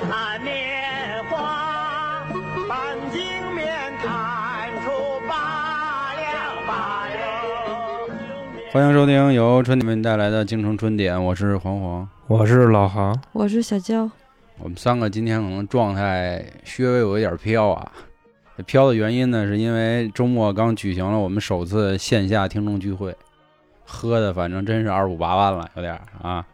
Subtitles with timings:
[0.00, 2.24] 看年华，
[2.68, 3.20] 半镜
[3.52, 4.90] 面看出
[5.28, 8.70] 八两八两。
[8.72, 12.08] 欢迎收听由春点为您带来的京城春点，我是黄黄。
[12.28, 14.08] 我是老航，我是小娇，
[14.60, 17.90] 我们三个今天可能状态稍微有一点飘啊。
[18.66, 23.16] 飘的原因呢，是因为周末刚举行了我们首次线下听众聚会，
[23.84, 26.46] 喝的反正真是二五八万了，有点啊，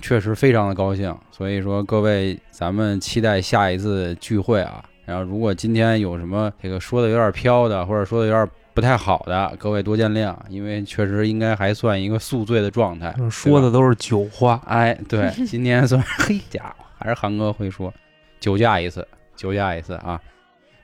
[0.00, 1.14] 确实非常的高兴。
[1.30, 4.84] 所以说各位，咱们期待下一次聚会啊。
[5.06, 14.62] 然后如果今天有什么这个说的有点飘的，或者说的有点不太好的，各位多见谅，因为确实应该还算一个宿醉的状态，说的都是酒话。
[14.66, 17.92] 哎，对， 今天算是 黑家伙，还是韩哥会说，
[18.38, 20.20] 酒驾一次，酒驾一次啊。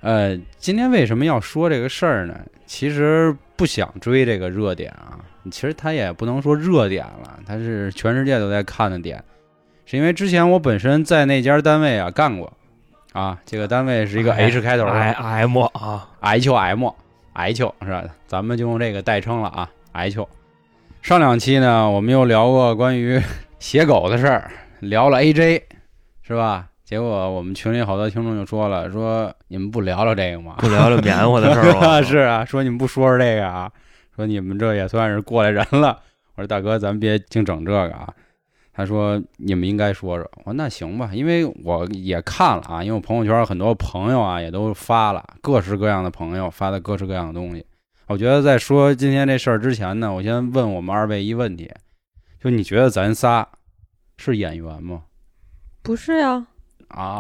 [0.01, 2.37] 呃，今天为什么要说这个事儿呢？
[2.67, 5.19] 其实不想追这个热点啊，
[5.51, 9.23] 其实它也不能说热点了，它是全世界都在看的点，
[9.85, 12.53] 是因为之前我本身在那家单位啊干过，
[13.13, 16.89] 啊，这个单位是一个 H 开头的，I M 啊，H M
[17.33, 18.05] H 是吧？
[18.27, 20.27] 咱们就用这个代称了啊，H。
[21.03, 23.23] 上两期呢，我们又聊过关于
[23.61, 25.63] 写狗的事儿，聊了 AJ，
[26.23, 26.69] 是吧？
[26.87, 30.55] 结果我们群里好多听众就说了，说你们不聊聊这个吗？
[30.59, 31.99] 不聊聊棉花的事儿吗？
[32.07, 33.69] 是啊，说你们不说说这个啊？
[34.15, 36.01] 说你们这也算是过来人了。
[36.37, 38.09] 我说大哥，咱别净整这个啊。
[38.73, 40.31] 他说你们应该说说。
[40.37, 47.67] 我说那行吧，因为我也看了啊，因为我朋友圈很多朋友啊也都发了各式各样的朋友发的各式各样的东西。
[48.07, 51.69] 我觉得在说今天这事儿之前呢，我先问我们二位一问题，
[52.41, 53.49] 就你觉得咱仨
[54.19, 55.03] 是演员吗？
[55.83, 56.31] 不是呀。
[56.31, 56.47] 啊，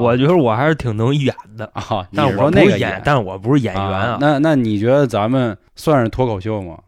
[0.01, 4.17] 我觉得我还是挺能演的啊，但是我不是演，但我不是演员啊。
[4.21, 6.79] 那那你觉得咱们算是脱口秀吗？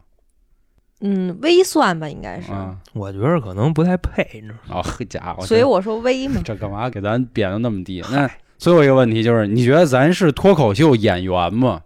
[1.01, 2.51] 嗯，微算吧，应该是。
[2.93, 4.83] 我觉得可能不太配，你知道吗？
[4.99, 5.45] 哦，家伙！
[5.45, 6.41] 所以我说微嘛。
[6.43, 8.03] 这 干嘛给咱贬的那么低？
[8.11, 11.81] 那最后一个问题就是，你觉得咱是脱口秀演员吗？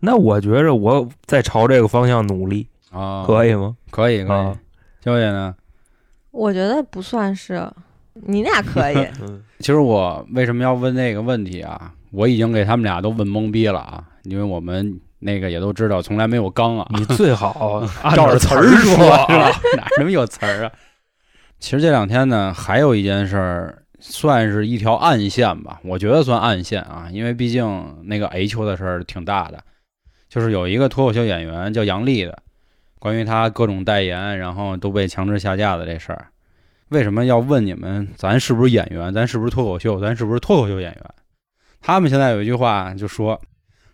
[0.00, 3.76] 那我觉着我在朝这个方向努力啊，可以吗？
[3.90, 4.58] 可以，可以。
[5.00, 5.54] 娇姐呢？
[6.32, 7.70] 我觉得不算是。
[8.26, 9.08] 你俩可以。
[9.60, 11.92] 其实我为什么要问那个问题啊？
[12.10, 14.04] 我已经给他们俩都问懵逼了啊！
[14.24, 16.86] 因为我们那个也都知道，从来没有刚啊。
[16.90, 17.82] 你最好
[18.14, 19.26] 照着词儿说， 是吧？
[19.76, 20.72] 哪那么有词儿啊？
[21.58, 25.80] 其实这两天呢，还有一件事儿，算是一条暗线吧。
[25.84, 29.62] 我觉得算暗线啊，因为毕竟那个 H 的事儿挺大的，
[30.28, 32.36] 就是有一个脱口秀演员叫杨笠的，
[32.98, 36.26] 关于他各种代言，然后都被强制下架的这事儿。
[36.92, 38.06] 为什么要问你们？
[38.16, 39.12] 咱是不是演员？
[39.12, 39.98] 咱是不是脱口秀？
[39.98, 41.14] 咱是不是脱口秀演员？
[41.80, 43.40] 他们现在有一句话就说：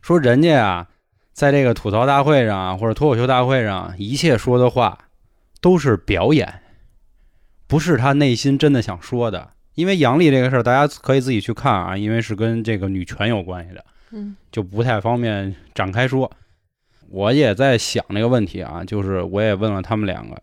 [0.03, 0.89] 说人家啊，
[1.33, 4.99] 在这个吐槽大会上啊或者脱口秀大会上，一切说的话
[5.61, 6.61] 都是表演，
[7.67, 9.53] 不是他内心真的想说的。
[9.75, 16.31] 因为杨笠这个事儿，大家可以自己去看啊，因为是跟这个女权有关系的，嗯，就不太方便展开说。
[17.11, 20.37] 我也在想这个问题啊，就是我也问了他们两个。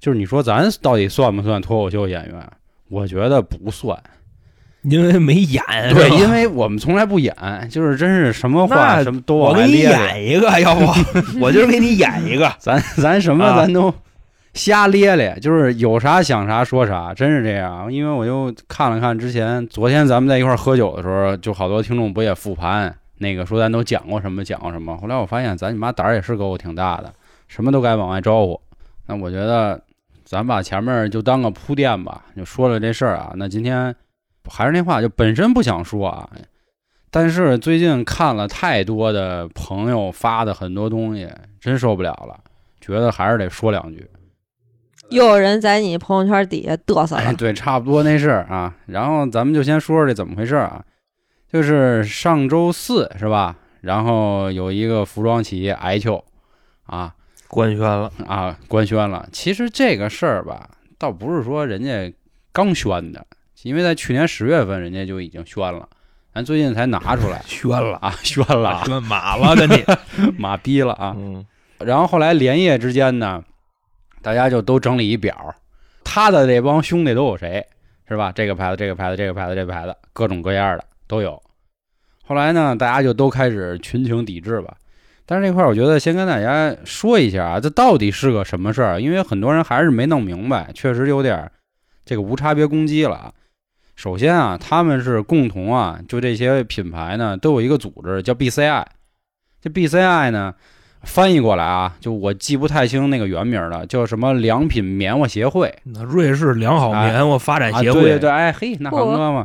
[0.00, 2.34] 就是你说咱到底算不算脱口秀演员？
[2.90, 4.02] 我觉得不算，
[4.80, 5.62] 因为没演。
[5.92, 7.36] 对，因为我们从来不演，
[7.70, 10.86] 就是真是什么话什么都我 给你演一个， 要不
[11.38, 12.50] 我就是给你演一个。
[12.58, 13.92] 咱咱什么咱都
[14.54, 17.92] 瞎咧咧，就是有啥想啥说啥，真是这样。
[17.92, 24.96] 因为我就看了看之前，昨天咱们在一块喝酒的时候，就好多听众不也复盘那个说咱都讲过什么讲过什么。
[24.96, 27.12] 后来我发现咱你妈胆儿也是够挺大的，
[27.48, 28.58] 什么都该往外招呼。
[29.06, 29.78] 那我觉得。
[30.28, 33.32] 咱把前面就当个铺垫吧，就说了这事儿啊。
[33.36, 33.94] 那今天
[34.46, 36.28] 还是那话，就本身不想说啊，
[37.10, 41.26] 但是最近看了太多的朋友发的很多东西，
[41.58, 42.38] 真受不了了，
[42.78, 44.06] 觉得还是得说两句。
[45.08, 48.76] 又有人在你朋友圈底下嘚瑟了，对，差不多那事儿啊。
[48.84, 50.84] 然后咱们就先说说这怎么回事啊？
[51.50, 53.56] 就是上周四是吧？
[53.80, 56.22] 然后有一个服装企业 H
[56.82, 57.14] 啊。
[57.48, 58.58] 官宣了啊！
[58.68, 59.28] 官宣了。
[59.32, 62.12] 其实这个事儿吧，倒不是说人家
[62.52, 63.26] 刚宣的，
[63.62, 65.88] 因为在去年十月份人家就已经宣了，
[66.34, 69.82] 咱最近才拿出来 宣了啊，宣了，宣马了，跟你
[70.38, 71.14] 马逼了啊！
[71.16, 71.44] 嗯。
[71.78, 73.42] 然后后来连夜之间呢，
[74.20, 75.54] 大家就都整理一表，
[76.04, 77.64] 他的这帮兄弟都有谁，
[78.08, 78.32] 是吧？
[78.32, 81.40] 这个牌子，这个牌子，这个牌子，这个牌子，各种各样的都有。
[82.24, 84.76] 后来呢，大家就都开始群情抵制吧。
[85.30, 88.98] 但是这块儿，我觉得先跟大家说一下啊，这到底是个什么事儿？
[88.98, 91.50] 因为很多人还是没弄明白，确实有点
[92.06, 93.30] 这个无差别攻击了。
[93.94, 98.82] 首先啊，他们是共同啊，就这些品牌呢，都有一个组织叫 BCI。
[99.60, 100.54] 这 BCI 呢，
[101.02, 109.44] 翻译过来啊，就我记不太清那个原名了，叫什么良品棉花协会那瑞士良好棉花发展啊，协会，对对对，哎嘿，那好哥嘛，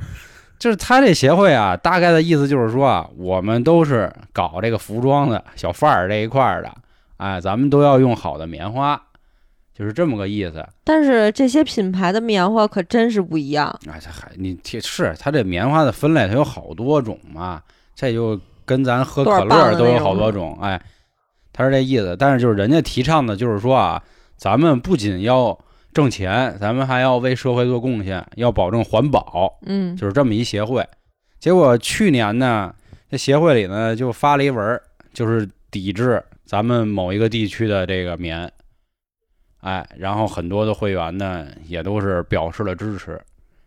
[0.60, 6.74] 就是他这协会啊，大概的意思就是说啊，我们都是搞这个服装的小贩儿这一块儿的，
[7.18, 9.02] 哎，咱们都要用好的棉花，
[9.78, 10.66] 就是这么个意思。
[10.86, 13.78] 但是这些品牌的棉花可真是不一样。
[13.90, 17.62] 哎，这还你提是它这棉花的分类，它有好多种嘛，
[17.94, 20.82] 这就跟咱喝可乐都有好多种，哎，
[21.52, 22.16] 他是这意思。
[22.18, 24.02] 但是就是人家提倡的，就是说啊，
[24.38, 25.58] 咱们不仅要
[25.94, 30.86] 挣钱，咱们还要为社会做贡献，要保证环保，嗯，就是这么一协会。
[31.40, 32.74] 结果去年呢，
[33.10, 34.82] 这协会里呢就发了一文儿，
[35.14, 38.52] 就是抵制咱们某一个地区的这个棉，
[39.62, 43.22] 哎，然后很多的会员呢也都是表示了支持。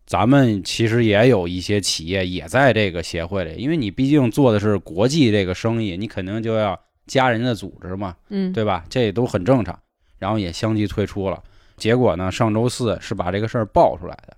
[0.07, 8.85] 咱们其实也有一些企业也在这个协会里，因为你毕竟做的是国际这个生意，你肯定就要加人家的组织嘛，嗯，对吧？
[8.89, 9.79] 这都很正常。
[10.19, 11.43] 然后也相继退出了。
[11.77, 14.37] 结果呢，上周四是把这个事儿爆出来的。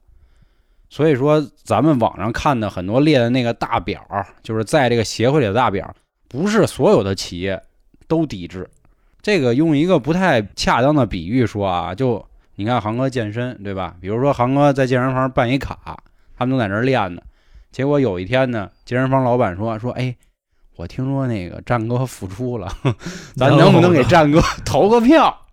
[0.91, 4.03] 所以说，咱们网上看的很多列的那个大表，
[4.43, 5.95] 就是在这个协会里的大表，
[6.29, 7.63] 不是所有的企业
[8.07, 8.69] 都抵制。
[9.21, 12.25] 这个用一个不太恰当的比喻说啊，就
[12.55, 13.95] 你看航哥健身，对吧？
[14.01, 15.99] 比如说航哥在健身房办一卡，
[16.37, 17.21] 他们都在那儿练呢。
[17.71, 20.17] 结果有一天呢，健身房老板说说，哎，
[20.77, 22.73] 我听说那个战哥复出了，
[23.37, 25.47] 咱能不能给战哥投个票？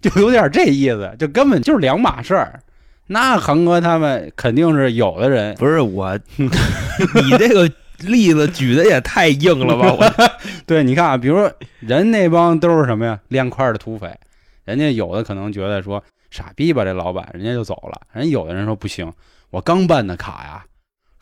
[0.00, 2.60] 就有点这意思，就根本就是两码事儿。
[3.08, 9.90] 那航哥他们肯定是有的人，不是我，你这个例子举的也太硬了吧？
[9.98, 10.30] 我
[10.66, 11.50] 对，你看啊，比如说
[11.80, 14.14] 人那帮都是什么呀，练块儿的土匪，
[14.64, 18.02] 人家有的可能觉得说傻逼吧，这老板，人家就走了。
[18.12, 19.10] 人有的人说不行，
[19.50, 20.64] 我刚办的卡呀，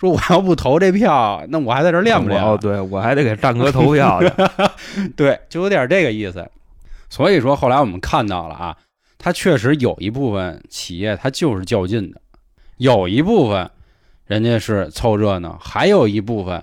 [0.01, 2.43] 说我要不投这票，那我还在这儿练不练？
[2.43, 4.31] 哦，对我还得给战哥投票去。
[5.15, 6.45] 对，就有点这个意思。
[7.17, 8.77] 所以说后来我们看到了啊，
[9.17, 12.21] 它确实有一部分企业它就是较劲的，
[12.77, 13.71] 有一部分
[14.27, 16.63] 人家是凑热闹，还有一部分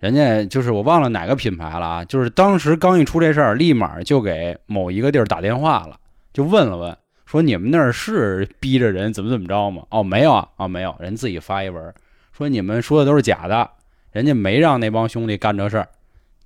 [0.00, 5.96] 人家就是我忘了哪个品牌了啊，就是当时刚一出这事儿，立马就给某一个地儿打电话了，
[6.32, 9.84] 就问了问，说你们那儿是逼着人怎么怎么着吗？
[9.90, 11.94] 哦，没有啊，啊没有，人自己发一文
[12.32, 13.70] 说你们说的都是假的，
[14.10, 15.88] 人家没让那帮兄弟干这事儿，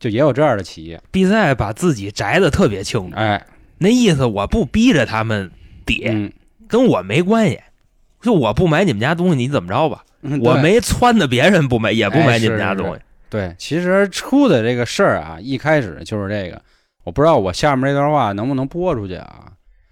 [0.03, 1.01] 就也有这样的企业。
[1.13, 3.47] 比赛把自己摘的特别清楚，哎，
[3.79, 5.49] 那意思我不逼着他们
[5.87, 6.33] 跌，嗯，
[6.67, 7.61] 跟我没关系。
[8.21, 10.05] 就我不买你们家东西，你怎么着吧？
[10.23, 13.01] 嗯我没撺掇别人不买，也不哎买你们家东西。
[13.31, 16.61] 对，其实出的这个事儿啊，一开始就是这个，
[17.05, 19.47] 我不知道我下面这段话能不能播出去啊？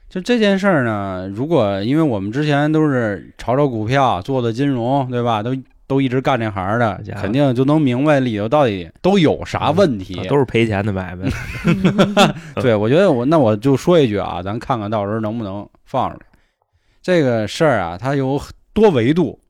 [0.08, 5.40] 就这件事儿呢，如果因为我们之前都是炒炒股票、做做金融，对吧？
[5.40, 5.54] 都
[5.90, 10.20] 都一直干这行的肯定就能明白里头到底都有啥问题。
[10.20, 11.28] 啊都是赔钱的买卖。
[12.62, 16.24] 对，我觉得我那我就说一句啊，咱看看到时候能不能放出来。
[17.02, 18.40] 这个事儿啊，它有
[18.72, 19.40] 多维度。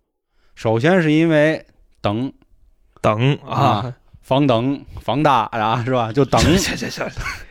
[0.55, 1.63] 首先是因为
[2.01, 2.33] 等
[3.03, 6.11] 等啊啊，防等防大啊，是吧？
[6.11, 7.07] 就等行行行，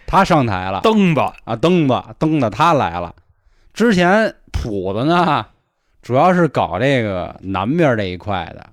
[0.07, 3.13] 他上台了蹬吧，啊，蹬吧蹬的他来了。
[3.71, 5.45] 之前谱子呢，
[6.01, 8.65] 主要是搞这个南边这一块的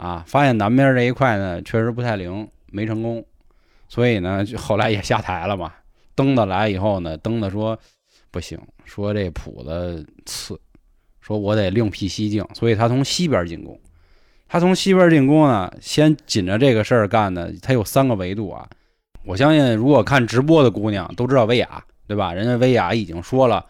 [0.00, 3.22] 啊，发现南边这一块呢确实不太灵，没成功，
[3.86, 5.72] 所以呢，就后来也下台了嘛。
[6.14, 7.78] 登的来以后呢，登的说
[8.30, 10.58] 不行，说这谱子次，
[11.20, 13.78] 说我得另辟蹊径，所以他从西边进攻。
[14.48, 18.66] 他从西边进攻呢，先紧着这个事儿干的，他有三个维度啊。
[19.24, 22.32] 我相信，如果看直播的姑娘都知道薇娅，对吧？
[22.32, 23.66] 人家薇娅已经说了，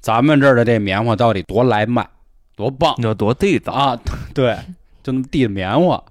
[0.00, 2.08] 咱们这儿的这棉花到底多来卖，
[2.54, 3.72] 多棒你有多地道？
[3.72, 4.00] 啊！
[4.32, 4.56] 对，
[5.04, 6.02] 就那么地的棉花。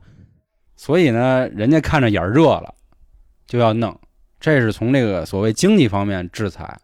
[0.77, 2.73] 所以呢，人家看着眼热了，
[3.45, 4.00] 就要弄。
[4.39, 6.77] 这是从这个所谓经济方面制裁，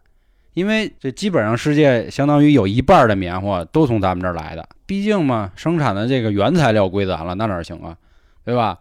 [0.54, 7.98] 因为这基本上世界相当于有一半的棉花都从咱们这儿来的，毕竟嘛，生产的这个原材料归咱了，那哪行啊，
[8.46, 8.80] 对吧？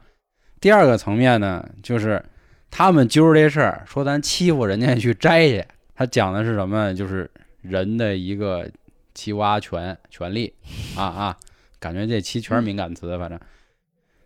[0.60, 2.24] 第二个层面呢，就是
[2.70, 6.94] 他们揪着这事儿说咱欺负人家去摘去，他讲的是什么？
[6.94, 7.28] 就是
[7.62, 8.70] 人的一个
[9.14, 10.54] 欺挖权权利
[10.96, 11.36] 啊啊，
[11.80, 13.38] 感觉这期全是敏感词，反正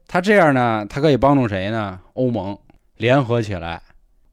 [0.06, 2.00] 他这样呢，他可以帮助谁呢？
[2.14, 2.56] 欧盟
[2.97, 3.80] 联合起来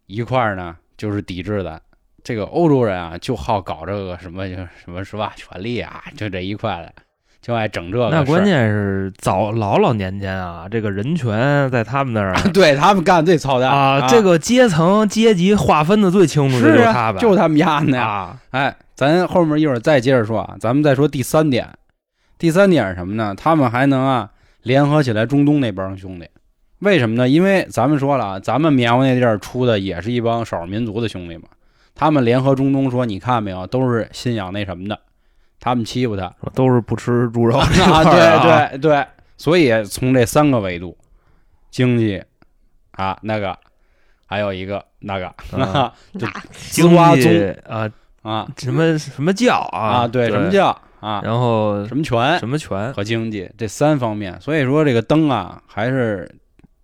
[0.08, 1.82] 一块儿呢，就是抵制的。
[2.22, 5.34] 这个欧洲人啊，就好搞这个什么就什么是吧？
[5.38, 6.94] 权利啊，就这一块的，
[7.42, 8.10] 就爱整这个。
[8.10, 18.06] 那关键是早老老年间啊，这个人权在他们那儿 对他们干的最操蛋啊，这个阶层阶级划分的最清楚的是啊，就是他们，就他们家的呀。
[18.06, 21.68] 啊，哎，咱后面一会儿再接着说啊，咱们再说第三点。
[22.40, 23.36] 第三点是什么呢？
[23.38, 24.32] 他们还能啊
[24.64, 26.28] 联合起来中东那帮兄弟，
[26.80, 27.28] 为什么呢？
[27.28, 31.44] 因为咱们说了啊，咱们棉花那地儿出的也是一帮少数民族的兄弟嘛，
[31.94, 34.98] 他们联合中东说，你看没有，都是信仰那什么的，
[35.60, 36.34] 他们欺负他。
[36.56, 39.06] 都是不吃猪肉 啊，对对对，
[39.36, 40.98] 所以从这三个维度，
[41.70, 42.24] 经济
[42.92, 43.58] 啊那个，
[44.26, 45.28] 还有一个那个，
[45.62, 45.94] 啊。
[46.18, 47.90] 就经济宗啊，
[48.22, 49.80] 啊什么什么教啊？
[49.80, 52.38] 啊，对，什么教啊，然后什么权？
[52.40, 52.94] 什么权？
[52.94, 56.30] 和经济这三方面，所以说这个灯啊还是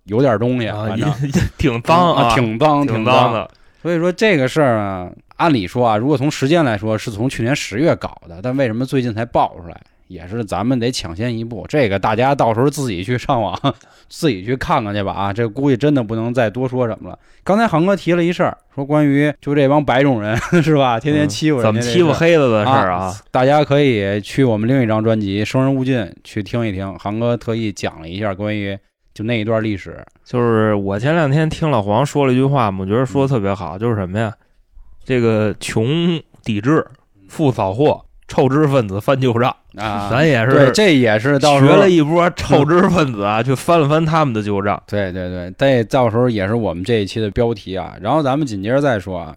[0.05, 1.09] 有点东西，啊，反正。
[1.21, 3.49] 也 挺脏啊，挺脏挺脏的。
[3.81, 9.79] 所以说这个事儿啊，按理说啊，如果从时间来说，是从去年十月搞的，但为什么最近才爆出来？
[10.07, 13.59] 也是咱们得抢先一步，这个大家到时候自己去上网，
[14.07, 15.33] 自己去看看去吧啊！
[15.33, 17.17] 这估计真的不能再多说什么了。
[17.43, 23.13] 刚才航哥提了一事儿，说关于就这帮白种人 是吧，天天欺负人嗯怎么欺负黑子的事儿啊？
[23.31, 28.77] 大家可以去我们另一张专辑《生人勿近》去听一听，航哥特意讲了一下关于
[29.13, 30.05] 就那一段历史。
[30.23, 34.33] 就是我前两天听老黄说了一句话嘛，我觉得说的特别好，就是什么呀？
[35.03, 36.85] 这个穷抵制，
[37.27, 39.55] 富扫货，臭知识分子翻旧账。
[39.77, 44.81] 啊，咱也对，是这也是到学时候了一波臭知识分子啊，去翻了翻他们的旧账。
[44.87, 47.95] 对对对，这到时候也是我们这一期的标题啊。
[48.01, 49.35] 然后咱们紧接着再说啊，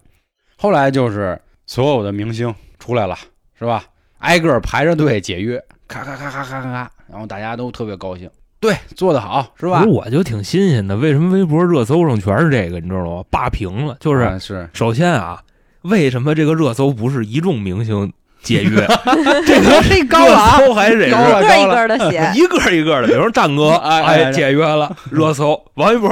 [0.57, 3.15] 后来就是所有的明星出来了，
[3.57, 3.83] 是吧？
[4.19, 8.29] 挨个排着队解约，咔咔咔咔咔咔咔，然后大家都特别高兴，
[8.59, 9.85] 对，做得好，是吧？
[9.85, 12.81] 我就挺新鲜的，为什么微博热搜上全是这个？
[12.81, 13.23] 你知道吗？
[13.29, 15.41] 霸屏了，就是啊是首先啊，
[15.83, 18.11] 为什么这个热搜不是一众明星
[18.49, 18.81] 解约？
[19.45, 21.43] 这个这热搜还得高是了。
[21.43, 26.09] 一个一个的写，一个一个的，比如说战哥，哎解约了，热搜；王一博，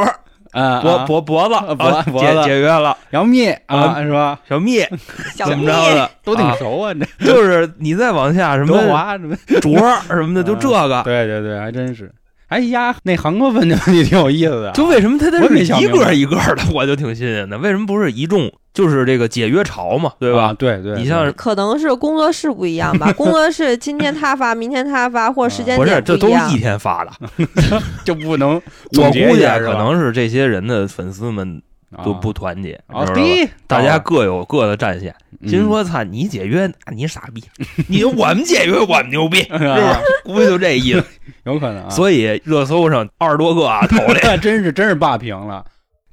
[0.51, 2.27] 啊，脖啊脖脖子，脖啊脖子。
[2.27, 4.37] 解解约了，杨幂啊，啊是吧？
[4.47, 4.81] 小蜜
[5.35, 7.25] 小怎么蜜着的，都挺啊熟啊，这。
[7.25, 9.35] 就是你再往下什德么华什么？
[9.59, 12.11] 卓什么的，就这个，对对对，还真是。
[12.47, 17.57] 哎呀，那韩国问的问题挺有意思的啊，就为什么他他是一个一个的， 我就挺新鲜的。
[17.57, 18.51] 为什么不是一众？
[18.73, 20.43] 就是这个解约潮嘛，对吧？
[20.49, 26.59] 啊对对，你像可能是工作室不一样吧， 工作室今天他发，明天他发，或者时间不是，这都是一。
[26.59, 27.11] 天发的。
[28.05, 28.61] 就不能
[28.97, 31.59] 我估计可能是这些人的粉丝们
[32.03, 33.13] 都不啊团结，啊，知道吧？
[33.13, 35.15] 第大家各有各的战线。
[35.39, 37.41] 嗯心说：“操，你解约，那你傻逼；
[37.87, 39.99] 你我们解约，我们牛逼， 是不是啊？
[40.23, 41.05] 估计就这意思。
[41.45, 45.63] 有可能啊，所以热搜上二十多个啊，头里 真是真是霸屏了。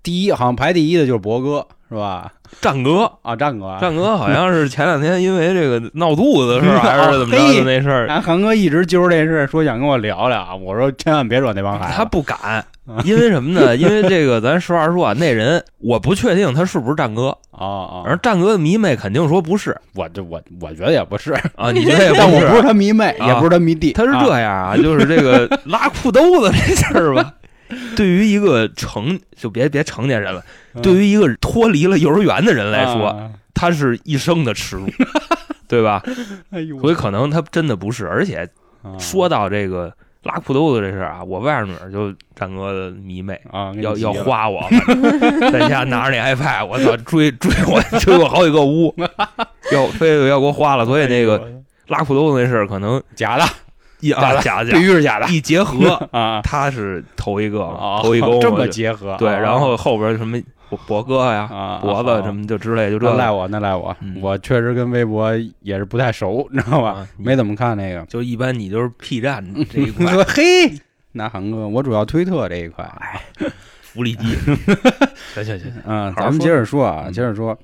[0.02, 2.32] 第一好像排第一的就是博哥是吧？
[2.60, 10.56] 战哥，啊，战哥啊，战哥好像是前两天因为这个闹肚子的事儿， 还是怎么着的那事儿，俺韩哥一直揪着这事，说想跟我聊聊。
[10.56, 11.94] 我说千万别惹那帮孩子。
[11.96, 12.64] 他不敢，
[13.04, 13.74] 因为什么呢？
[13.78, 22.62] 因为这个，咱实话实说啊，那人我不确定他是不是战哥，啊啊，而战哥的迷妹肯定说不是我这我我觉得也不是，啊，你觉得也 但我不是是？
[22.62, 23.92] 他迷妹，啊也不是他迷弟。
[23.92, 27.32] 他是啊这样啊，就是这个拉裤兜子这事儿吧。
[27.96, 30.42] 对于一个成就别别成年人了，
[30.82, 33.30] 对于一个脱离了幼儿园的人来说，啊。
[33.56, 34.88] 他是一生的耻辱，
[35.68, 36.02] 对吧？
[36.80, 38.06] 所以可能他真的不是。
[38.08, 38.48] 而且
[38.82, 38.98] 啊。
[38.98, 39.92] 说到这个
[40.24, 44.68] 拉裤兜子这事儿啊，我外甥女儿就战哥的迷妹，啊，要要花我，
[45.52, 48.92] 在家拿着那 iPad，我操，追追我追我好几个屋，
[49.72, 50.84] 要非得要给我花了。
[50.84, 51.48] 所以那个
[51.86, 53.44] 拉裤兜子那事儿，可能假的，
[54.08, 55.26] 一假的啊假的必须是假的。
[55.28, 57.58] 一结合， 啊，他是头一个
[58.02, 63.14] 头一个 这么结合，对，啊然后后边什么博博哥呀、啊脖子什么就之类，就这。
[63.14, 63.96] 赖我，那赖我。
[64.00, 65.30] 嗯，我确实跟微博
[65.60, 67.06] 也是不太熟，你知道吧？
[67.16, 68.04] 没怎么看那个。
[68.06, 70.06] 就一般你都是 P 站 这一块。
[70.12, 70.42] 说嘿，
[71.12, 72.90] 那韩哥，我主要推特这一块。
[73.80, 74.26] 福利机。
[75.34, 77.12] 行行行，嗯，咱们接着说啊，嗯。
[77.12, 77.56] 接着说。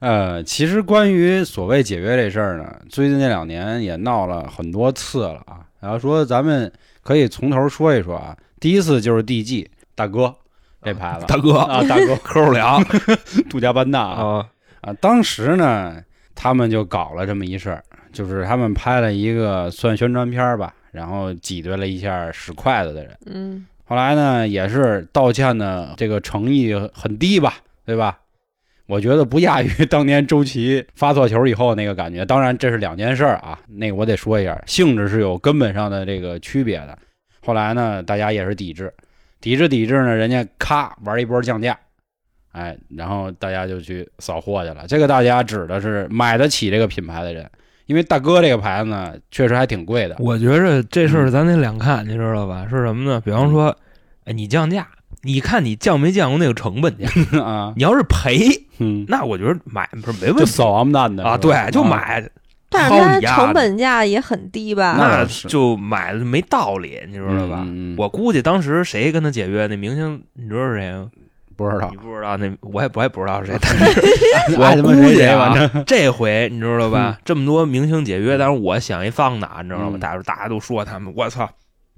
[0.00, 5.60] 呃，其实关于所谓解约这事儿呢，最近这两年也闹了很多次了啊。
[5.80, 8.36] 然后说咱们可以从头说一说啊。
[8.60, 10.34] 第一次就是 DG 大哥
[10.82, 12.82] 这牌子，大哥啊，大哥 抠儿粮
[13.50, 14.48] 杜家班纳啊啊，
[14.80, 15.96] 啊，当时呢，
[16.34, 23.16] 他们就搞了这么一事儿，就是他们拍了一个算宣传片儿吧，然后挤兑了一下使筷子的人。
[23.26, 28.18] 嗯，后来呢，也是道歉的这个诚意很低吧，对吧？
[28.88, 32.24] 我觉得不亚于当年周琦发错球以后那个感觉。
[32.24, 36.98] 当然，这是两件事儿啊， 那个我得说一下，性质是有根本上的这个区别的。
[37.44, 38.90] 后来呢，大家也是抵制，
[39.42, 41.78] 抵制抵制呢，人家咔玩一波降价，
[42.52, 44.86] 哎，然后大家就去扫货去了。
[44.88, 47.46] 这个大家指的是买得起这个品牌的人，
[47.84, 50.16] 因为大哥这个牌子呢，确实还挺贵的。
[50.18, 52.66] 我觉着这事儿咱得两看，你知道吧？
[52.70, 53.20] 是什么呢？
[53.22, 53.76] 比方说，
[54.24, 54.88] 哎，你降价，
[55.28, 57.22] 你看你降没降过那个成本去？
[57.38, 61.84] 啊，你要是赔，嗯，那我觉得买不是没问题扫王八蛋的啊，对，就。
[61.84, 62.22] 买，
[62.70, 64.94] 但薅是它成本价也很低吧？
[64.98, 67.66] 那就买了没道理，你知道吧？
[67.96, 71.10] 我估计当时谁跟他解约，那明星你知道是谁吗？
[71.56, 73.76] 不知道你，不知道那我也我也不知道是谁，但
[74.50, 77.16] 是爱他妈谁谁啊反正，这回你知道吧？
[77.18, 79.92] 嗯这么多明星解约，但是我想一放哪，你知道吗？
[79.94, 81.48] 嗯大家大家都说他们，我操，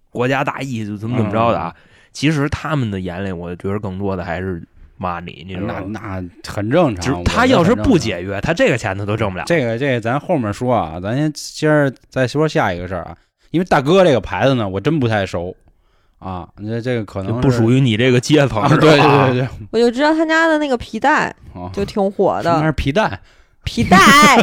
[0.09, 1.75] 国家大义就怎么怎么着的嗯啊？
[2.13, 4.63] 其实他们的眼里，我觉得更多的还是
[4.99, 5.87] money，你知道那吗？
[5.93, 7.25] 那很正只常。
[7.25, 8.21] 他要是不解。
[8.21, 9.45] 约，他这个钱他都挣不了。
[9.47, 13.17] 这个这个咱后面说啊，咱先接着再说下一个事儿啊。
[13.51, 15.57] 因为大哥这个牌子呢，我真不太熟
[16.19, 16.49] 啊。
[16.59, 23.19] 这这个可能不属于于你这个阶层，啊，对对对对， 我就知道他家的那个皮带啊，就挺火的那的，是皮带。
[23.65, 23.99] 皮带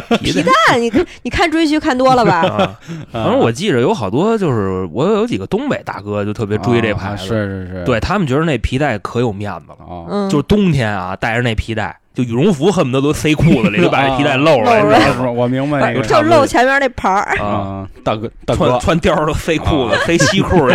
[0.22, 2.40] 皮带，你看你看追剧看多了吧？
[2.46, 2.78] 啊，
[3.12, 9.84] 反正我记着有好多，就是我有几个东北大哥就特别追这牌啊子，是是是，对他们觉得那皮带可有面子了。
[9.84, 15.30] 啊，嗯，就是冬天啊，带着那皮带，就羽绒服恨不得都塞裤子里，就把这皮带露出来，露出来你知道吗？
[15.30, 17.36] 我我明白那个就露前面那牌儿。
[17.38, 20.74] 啊，啊，大哥大穿哥穿貂都塞裤子，塞西裤里。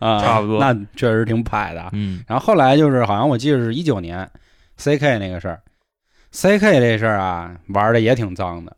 [0.00, 1.88] 啊，差不多那确实挺派的啊。
[1.92, 4.28] 嗯，然后后来就是好像我记得是一九年
[4.78, 5.60] ，CK 那个事儿
[6.32, 8.76] ，CK 这事儿啊，玩的也挺脏的。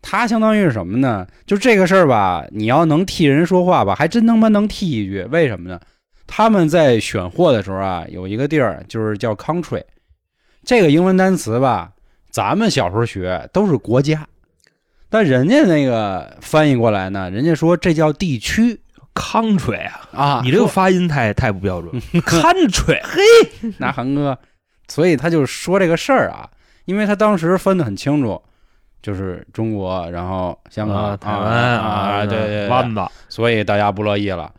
[0.00, 1.26] 他相当于是什么呢？
[1.44, 5.22] 就这个事儿吧，你要能替人说话吧，还真他妈能替一句。
[5.24, 5.80] 为什么呢？
[6.26, 9.82] 他们在选货的时候啊，有一个地儿就是叫 country，
[10.62, 11.92] 这个英文单词吧，
[12.30, 14.26] 咱们小时候学都是国家，
[15.10, 18.78] 但人家那个翻译过来呢，人家说这叫地区
[19.14, 20.40] country 啊，啊。
[20.44, 22.00] 你这个发音太太不标准。
[22.22, 24.38] country，嘿，那韩哥，
[24.86, 26.48] 所以他就说这个事儿啊，
[26.88, 28.40] 因为他当时分得很清楚，
[29.02, 34.50] 就是中国，然后香港、啊，台湾啊，对对对，湾子，所以大家不乐意了。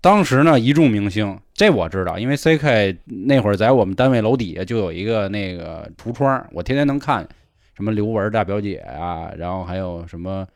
[0.00, 7.28] 当时呢，一众明星，这我知道，因为 CK 那会儿在我们单位楼底下就有一个那个橱窗，我天天能看
[7.76, 10.46] 什么刘雯大表姐啊，然后还有什么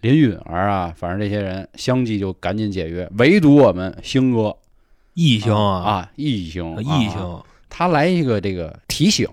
[0.00, 4.56] 林允儿啊，反正这些人相继就赶紧解约，唯独我们星哥。
[5.12, 9.28] 异星啊，啊，异星，啊异星，他来一个这个提醒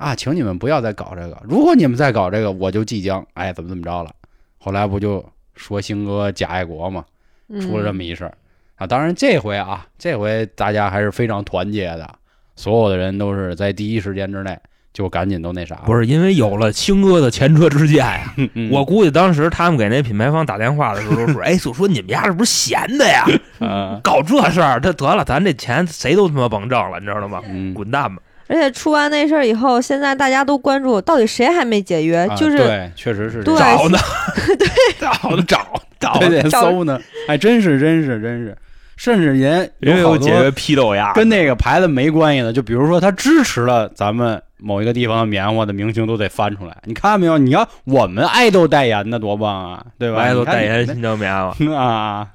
[0.00, 4.10] 啊，请你们不要再搞这个，如果你们再搞这个，我就即将哎怎么怎么着了。
[4.58, 5.22] 后来不就
[5.54, 7.04] 说星哥假爱国嘛，
[7.60, 8.34] 出了这么一事儿、
[8.76, 8.86] 啊。
[8.86, 12.10] 当然这回啊，这回大家还是非常团结的，
[12.56, 14.58] 所有的人都是在第一时间之内
[14.92, 15.76] 就赶紧都那啥。
[15.84, 18.32] 不是因为有了星哥的前车之鉴呀。
[18.38, 23.26] 嗯，嗯我估计当时他们给那品牌方打电话的时候都说：“哎，就说你们家是不是闲的呀？
[23.60, 27.42] 啊搞这事儿，这得了，咱这钱谁都他妈甭挣了，你知道吗？
[27.46, 28.22] 嗯，滚蛋吧！
[28.50, 33.96] 而且出完那事儿以后，现在大家都关注到底谁还没解约，啊就是对，确实是对找呢，
[34.98, 38.58] 找呢， 找找对对找搜呢，哎，真是真是真是，
[38.96, 46.76] 甚至连因为有解约批斗呀，跟那个牌子没关系的，就比如说他支持了咱们某一个地方的棉花的明星，都得翻出来。
[46.84, 47.38] 你看没有？
[47.38, 50.20] 你要我们爱豆代言的多棒啊，对吧？
[50.20, 52.28] 爱豆代言你新疆棉花，啊。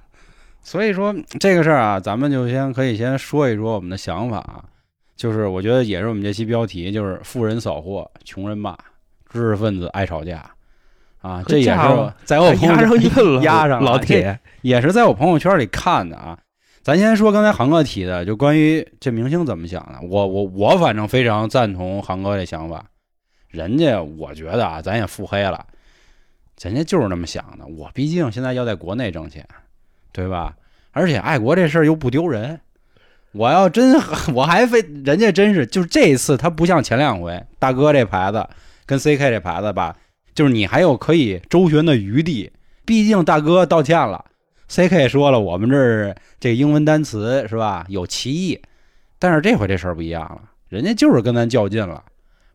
[0.63, 4.63] 所以说这个事儿啊，咱们就先可以先说一说我们的想法啊，
[5.15, 8.77] 就是我觉得也是我们这期标题，就是富人扫货，穷人骂，
[9.29, 10.43] 知识分子爱吵架
[11.21, 16.37] 啊，这也是在我朋友压上压上老铁，也是在我朋友圈里看的啊。
[16.83, 22.85] 咱先说刚才航哥提的，就关于这明星怎么想的，我我我反正非常赞同航哥这想法。
[23.47, 25.65] 人家我觉得啊，咱也腹黑了，
[26.61, 27.65] 人家就是那么想的。
[27.65, 29.47] 我毕竟现在要在国内挣钱，
[30.11, 30.55] 对吧？
[30.91, 32.59] 而且爱国这事儿又不丢人。
[33.35, 33.95] 我要真
[34.33, 38.47] 我还非人家真是就是这一次他不像前两回大哥这牌子
[38.85, 39.95] 跟 CK 这牌子吧，
[40.33, 42.51] 就是你还有可以周旋的余地。
[42.85, 44.23] 毕竟大哥道歉了
[44.69, 48.61] ，CK 说了我们这儿这个英文单词是吧有歧义，
[49.17, 52.03] 但是这回这事儿不一样了，人家就是跟咱较劲了。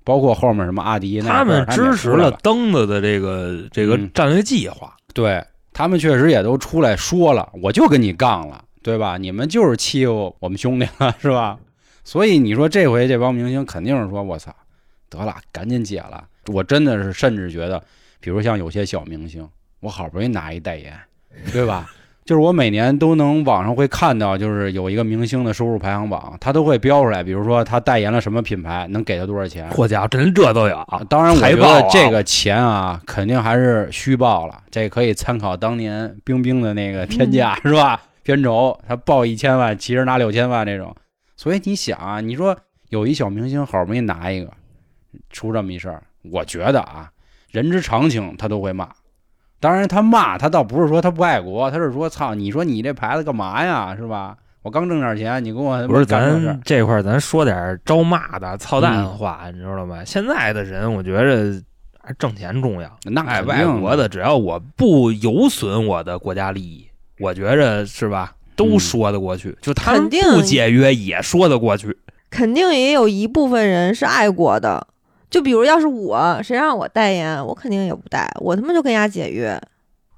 [0.02, 9.18] 包括后面什么阿迪他们支持了，了登子的这个这个嗯战略计划，对他们确实也都出来说了，我就跟你杠了，对吧？
[9.18, 11.58] 你们就是欺负我们兄弟了， 是吧？
[12.02, 14.54] 所以你说这回这帮明星肯定是说，我操，
[15.08, 16.24] 得了，赶紧解了。
[16.46, 17.82] 我真的是甚至觉得，
[18.20, 19.46] 比如像有些小明星，
[19.80, 20.98] 我好不容易拿一代言，
[21.52, 21.90] 对吧？
[22.24, 29.68] 就是我每年都能网上会看到，就是有一个明星的收入排行榜，他都会标出来，比如说他代言了什么品牌，能给他多少钱。
[29.70, 34.62] 嚯家伙，真这都有啊，当然，我觉得这个钱啊，肯定还是虚报了。
[34.70, 38.00] 这可以参考当年冰冰的那个天价、是吧？
[38.30, 40.94] 片酬他报一千万，其实拿六千万这种。
[41.36, 42.56] 所以你想啊，你说
[42.88, 44.52] 有一小明星好不容易拿一个，
[45.30, 47.10] 出这么一事儿，我觉得啊，
[47.50, 48.88] 人之常情，他都会骂。
[49.58, 54.36] 当然，他骂他倒不是说他不爱国，他是说操，你说你这牌子干嘛呀，是吧？
[54.62, 60.04] 我刚挣点钱，你跟我不是咱这块儿，咱说点招骂的、操蛋话，你知道吗？
[60.04, 61.62] 现在的人，我觉着
[62.02, 62.94] 还挣钱重要。
[63.04, 66.86] 那爱国的，只要我不有损我的国家利益，
[67.20, 69.56] 我觉着是吧，都嗯说得过去。
[69.60, 71.96] 就他们肯定不解约也说得过去。
[72.30, 74.86] 肯定也有一部分人是爱国的。
[75.28, 79.60] 就比如要是我，谁让我代言，我肯定也不带，我他妈就跟人家解约。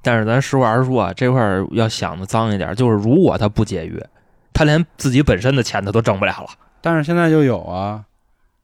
[0.03, 4.07] 但是咱实话实说啊，这块儿要想的脏一点，就是如果他不解约，
[4.55, 6.49] 他连自己本身的钱他都挣不了了，
[6.81, 8.03] 但是现在就有啊，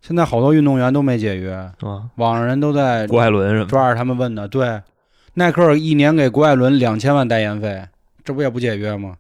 [0.00, 2.04] 现在好多运动员都没解约，是吧？
[2.16, 4.48] 网上人都在郭艾伦什么，抓着他们问的。
[4.48, 4.80] 对，
[5.34, 7.84] 耐克一年给郭艾伦两千万代言费，
[8.28, 9.16] 这不也不解约吗？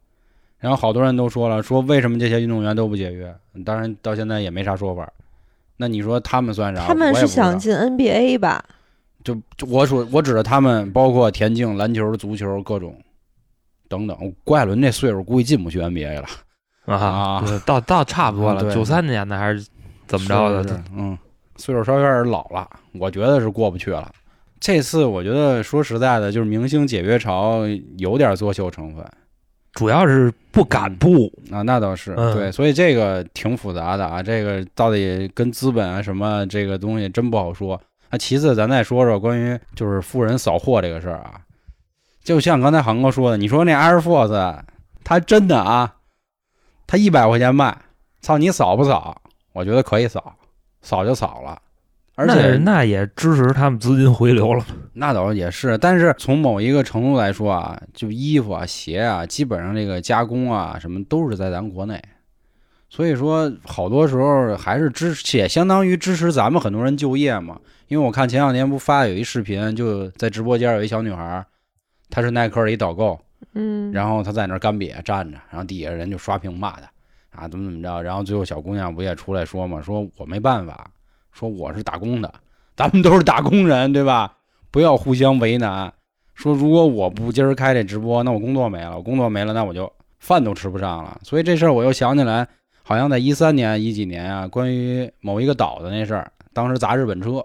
[0.58, 3.34] 然后好多人都说了，说为什么这些运动员都不解约？
[3.64, 5.10] 当然到现在也没啥说法。
[5.78, 6.86] 那你说他们算啥？
[6.86, 8.62] 他们是想进 NBA 吧？
[9.24, 12.94] 就就我说我指的他们，包括田径、篮球、足球各种
[13.88, 14.34] 等等。
[14.44, 19.66] 郭艾伦这岁数估计进不去 NBA 了，啊到到差不多了，九三年的还是
[20.06, 20.62] 怎么着的？
[20.64, 21.16] 是是嗯，
[21.56, 24.12] 岁数稍微有点老了，我觉得是过不去了。
[24.60, 27.60] 这次我觉得说实在的，就是明星解约潮
[27.98, 29.04] 有点作秀成分
[29.72, 37.80] 主要是不敢不，啊，那倒是、嗯对，所以这个挺复杂的啊，这个到底跟资本啊什么这个东西真不好说。
[38.10, 41.34] 那其次，咱再说说关于就是富人扫货这个事儿啊，
[42.24, 44.58] 就像刚才航哥说的，你说那 Air Force，
[45.04, 45.94] 他真的啊，
[46.86, 47.76] 他一百块钱卖，
[48.20, 49.20] 操你扫不扫？
[49.52, 50.34] 我觉得可以扫，
[50.82, 51.60] 扫就扫了。
[52.18, 54.66] 而且那那也支持他们资金回流了。
[54.94, 62.02] 那倒也是，但是从某一个程度来说啊，就衣服啊、鞋啊，基本上这个加工啊什么都是在咱国内，
[62.90, 67.56] 所以说好多时候还是支持，也相当于支持咱们很多人就业嘛。
[67.86, 71.46] 因为我看前两天不发有一视频，就在直播间有一小女孩，
[72.10, 73.16] 她是耐克的一导购，
[73.54, 76.90] 嗯，然后她在那儿干瘪站着，然后底下人就刷屏骂她
[77.30, 80.90] 啊怎么怎么着，然后最后小姑娘不也出来说嘛，说我没办法，
[81.32, 82.32] 说我是打工的，
[82.76, 84.32] 咱们都是打工人，对吧？
[84.70, 85.92] 不要互相为难。
[86.34, 91.18] 说如果我不今儿开这直播，那我工作没了，我工作没了，那我就饭都吃不上了。
[91.22, 92.46] 所以这事儿我又想起来，
[92.82, 97.44] 好像在一三年、一几年啊，关于某一个岛的那事儿，当时砸日本车，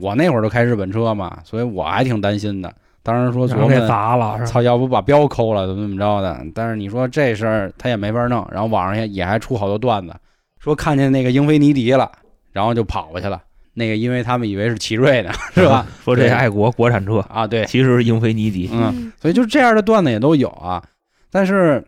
[0.00, 2.72] 我那会儿都开日本车嘛，所以我还挺担心的。
[3.02, 6.42] 当时说琢磨然后给砸了，操，要不把标抠了，怎么怎么着的？
[6.54, 10.14] 但是你说这事儿他也没法弄，然后网上也也还出好多段子，
[10.58, 12.10] 说看见那个英菲尼迪了，
[12.54, 13.42] 然后就跑过去了。
[13.74, 15.84] 那个因为他们以为是奇瑞呢， 是吧？
[16.04, 18.70] 说这对爱国国产车，啊，对，其实是英菲尼迪。
[18.72, 20.82] 嗯，所以就这样的段子也都有啊。
[21.28, 21.84] 但是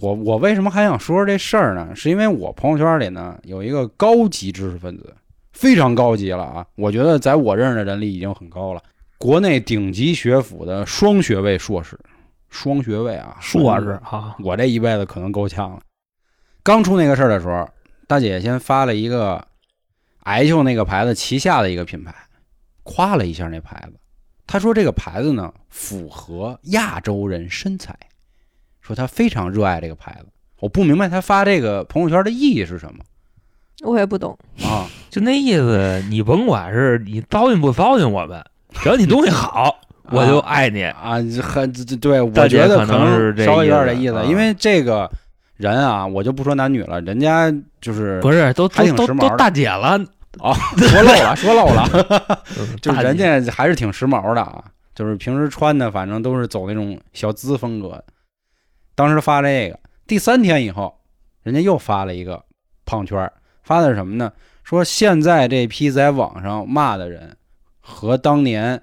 [0.00, 1.88] 我我为什么还想说说这事儿呢？
[1.94, 5.12] 是因为我朋友圈里呢有一个高级知识分子，
[5.52, 6.64] 非常高级了啊！
[6.76, 8.80] 我觉得在我认识的人里已经很高了，
[9.18, 11.98] 国内顶级学府的双学位硕士，
[12.48, 15.80] 双学位啊，硕士啊，我这一辈子可能够呛了。
[16.62, 17.68] 刚出那个事儿的时候，
[18.06, 19.44] 大姐先发了一个
[20.24, 22.14] 艾秀那个牌子旗下的一个品牌，
[22.82, 23.98] 夸了一下那牌子。
[24.46, 27.96] 他说这个牌子呢符合亚洲人身材，
[28.80, 30.26] 说他非常热爱这个牌子。
[30.60, 33.04] 我不明白他发这个朋友圈的意义是什么
[33.82, 34.38] 我也不懂。
[34.62, 34.86] 啊？
[35.10, 39.78] 就那意思，你甭管是你糟践不糟践我们，只要你东西好，
[40.10, 40.82] 我就爱你。
[40.84, 45.10] 啊，很对，我觉得可能是这稍微有点这意思，因为这个
[45.56, 49.98] 人啊，我就不说男女了，人家就是不是，都还挺时髦大姐了，
[50.38, 51.88] 说漏了， 说漏了。
[52.82, 54.64] 就是人家还是挺时髦的啊，
[54.94, 58.02] 就是平时穿的反正都是走那种小资风格。
[58.94, 60.94] 当时发这个，第三天以后，
[61.42, 62.44] 人家又发了一个
[62.84, 63.30] 胖圈，
[63.62, 64.32] 发的是什么呢？
[64.64, 67.36] 说现在这批在网上骂的人
[67.80, 68.80] 和当年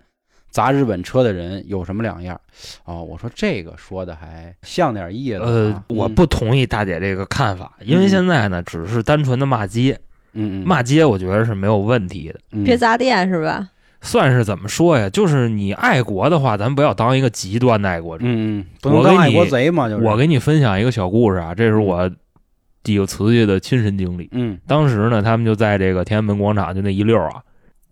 [0.51, 2.39] 砸日本车的人有什么两样？
[2.85, 5.45] 哦，我说这个说的还像点意思、啊。
[5.45, 9.97] 呃，我不同意大姐这个看法，因为嗯现在呢，只是单纯的骂街，
[10.33, 12.39] 嗯，嗯嗯，骂街我觉得是没有问题的。
[12.51, 13.69] 嗯别砸店是吧？
[14.01, 15.09] 算是怎么说呀？
[15.09, 18.25] 就是你爱国的话，咱不要当一个极端的爱国者。
[18.25, 22.09] 嗯嗯，不能当爱我给你国贼嘛，就是我给你分享一个小故事啊，这是我
[22.83, 24.27] 几个瓷器的亲身经历。
[24.31, 27.43] 嗯当时呢，他们就在这个天安门广场就那一溜儿啊，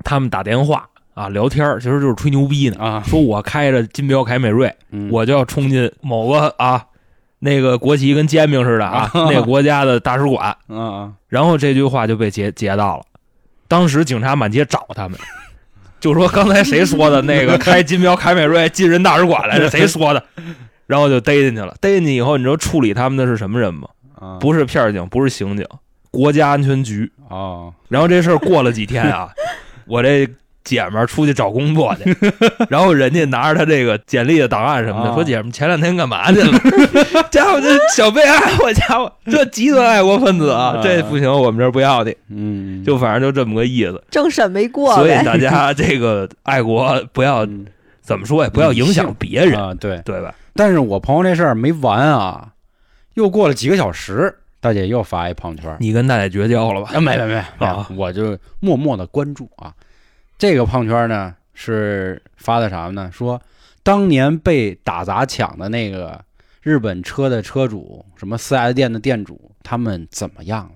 [0.03, 0.88] 他们打电话
[1.19, 2.77] 啊聊天，其实就是吹牛逼呢。
[2.79, 6.85] 啊，说我开着金标凯美瑞，嗯我就要冲进某个啊
[7.39, 13.03] 那个国旗跟煎饼似的啊 那个国家的大使馆，啊啊然后这句话就被截截到了。
[13.67, 15.19] 当时警察满街找他们，
[15.99, 19.69] 就说刚才谁说的那个开金标凯美瑞进人大使馆来着？
[19.69, 20.23] 谁说的？
[20.87, 21.75] 然后就逮进去了。
[21.81, 23.89] 逮进去以后，你知道处理他们的是什么人吗？
[24.17, 25.65] 啊，不是片儿警，不是刑警，
[26.09, 27.11] 国家安全局。
[27.27, 29.29] 啊，然后这事儿过了几天啊，
[29.85, 30.27] 我这
[30.63, 32.15] 姐们儿出去找工作去，
[32.69, 36.59] 然后人家拿着他这个简历的档案什么的，啊说姐们儿前两天干嘛去了？
[37.31, 42.15] 家伙这小被爱，我家伙这极端爱国分子啊，啊这不行，我们这儿不要你。
[42.29, 44.03] 嗯，就反正就这么个意思。
[44.11, 45.11] 政审没过所以。
[45.23, 47.65] 大家这个爱国不要嗯
[48.01, 48.49] 怎么说也？
[48.49, 50.01] 不要影响别人，啊，对。
[50.05, 50.33] 对吧？
[50.53, 52.49] 但是我朋友这事儿没完啊，
[53.13, 56.89] 又过了几个小时，大姐又发一朋友圈，你跟大姐绝交了吧？
[56.93, 59.71] 啊，没没没没啊我就默默的关注啊。
[60.39, 63.11] 这个胖圈呢是发的啥呢？
[63.11, 63.41] 说
[63.83, 66.23] 当年被打砸抢的那个
[66.61, 70.75] 日本车的车主，什么四 S 店的店主，他们怎么样了？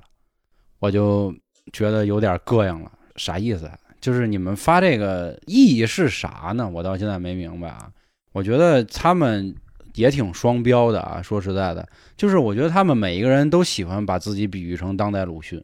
[0.80, 1.34] 我就
[1.72, 3.72] 觉得有点膈应了，啥意思？
[4.02, 6.70] 就是你们发这个意义是啥呢？
[6.70, 7.90] 我到现在没明白啊。
[8.34, 9.56] 我觉得他们
[9.96, 11.22] 也挺双标的啊。
[11.22, 15.64] 说实在的，就是我觉得他们每一个人都喜欢把自己比喻成当代鲁迅，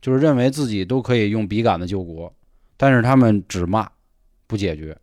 [0.00, 2.32] 就是认为自己都可以用笔杆子救国，
[2.76, 3.88] 但是他们只骂
[4.46, 4.96] 不解决。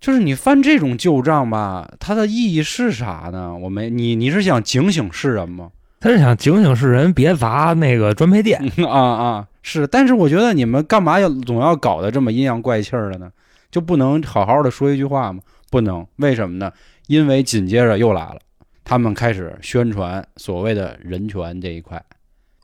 [0.00, 3.56] 就是你翻这种旧账吧，它的意义是啥呢？
[3.56, 5.70] 我没你你是想警醒世人吗？
[6.00, 8.60] 他是想警醒世人别砸那个专卖店。
[8.84, 13.30] 啊啊，是，但是我觉得你们干嘛要总要搞得这么阴阳怪气儿的呢？
[13.70, 15.40] 就不能好好的说一句话吗？
[15.70, 16.72] 不能，为什么呢？
[17.06, 18.38] 因为紧接着又来了，
[18.82, 22.04] 他们开始宣传所谓的人权这一块，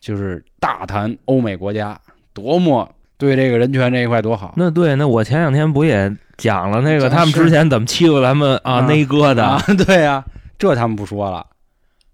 [0.01, 1.97] 就是大谈欧美国家
[2.33, 4.55] 多么对这个人权这一块多好。
[4.57, 9.45] 那对，那我前两天不也讲了那个他们之前怎么欺负咱们啊啊那哥的？
[9.45, 10.25] 啊，对呀、
[10.57, 11.45] 这他们不说了，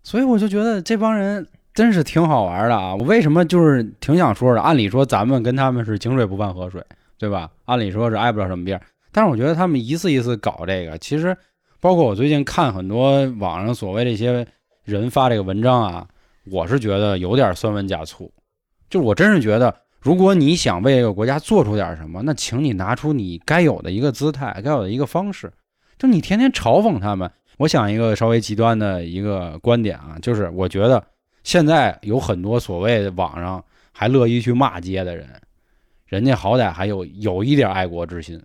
[0.03, 2.95] 所以我就觉得这帮人真是挺好玩的啊！
[2.95, 4.63] 我为什么就是挺想说的？
[4.63, 6.83] 按理说咱们跟他们是井水不犯河水，
[7.19, 7.51] 对吧？
[7.67, 8.81] 按理说是挨不了什么病，
[9.13, 11.37] 但是我觉得他们一次一次搞这个，其实
[11.81, 14.47] 包括我最近看很多网上所谓这些
[14.85, 16.07] 人发这个文章啊，
[16.51, 18.33] 我是觉得有点酸文假醋，
[18.89, 19.84] 就我真是觉得。
[20.05, 25.51] 如果你想为这个国家做出点什么，那请你拿出你该有的一个姿态，该有的一个方式。
[25.99, 31.03] 就你天天嘲讽他们，我想一个稍微极端的一个观点啊，就是我觉得
[31.43, 35.27] 现在有很多所谓的网上还乐意去骂街的人，
[36.07, 38.39] 人家好歹还有有一点爱国之心，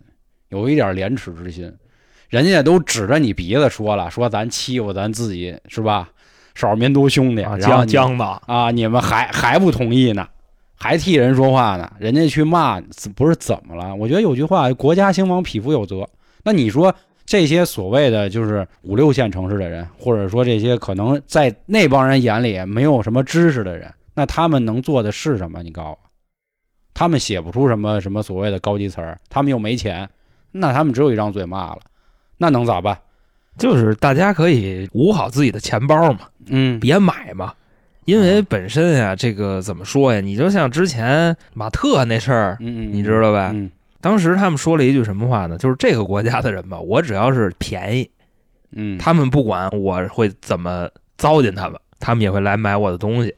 [0.47, 1.69] 有一点廉耻之心，
[2.29, 6.09] 人家都指着你鼻子说了，说咱欺负咱自己是吧？
[6.55, 10.27] 少数民族兄弟，啊，然后你江江的，啊，你们还还不同意呢，
[10.79, 12.79] 还替人说话呢，人家去骂，
[13.13, 13.93] 不是怎么了？
[13.93, 16.07] 我觉得有句话，国家兴亡，匹夫有责。
[16.43, 25.61] 那你说这些所谓的就是五六线城市的人，或者说这些可能在那帮人眼里没有什么知识的人，那他们能做的是什么？
[25.61, 25.97] 你告诉我，
[26.93, 30.09] 他们写不出什么什么所谓的高级词儿，他们又没钱，
[30.51, 31.81] 那他们只有一张嘴骂了，
[32.37, 32.97] 那能咋办？
[33.57, 37.53] 就是大家可以捂好自己的钱包嘛，嗯，别买嘛。
[38.09, 40.19] 因为本身呀，这个怎么说呀？
[40.19, 43.69] 你就像之前马特那事儿，嗯嗯，你知道吧嗯
[44.01, 45.57] 当时他们说了一句什么话呢？
[45.57, 48.09] 就是这个国家的人吧，我只要是便宜，
[48.71, 53.35] 嗯，他们不管我会怎么糟践他们，他们也会来买我的东西。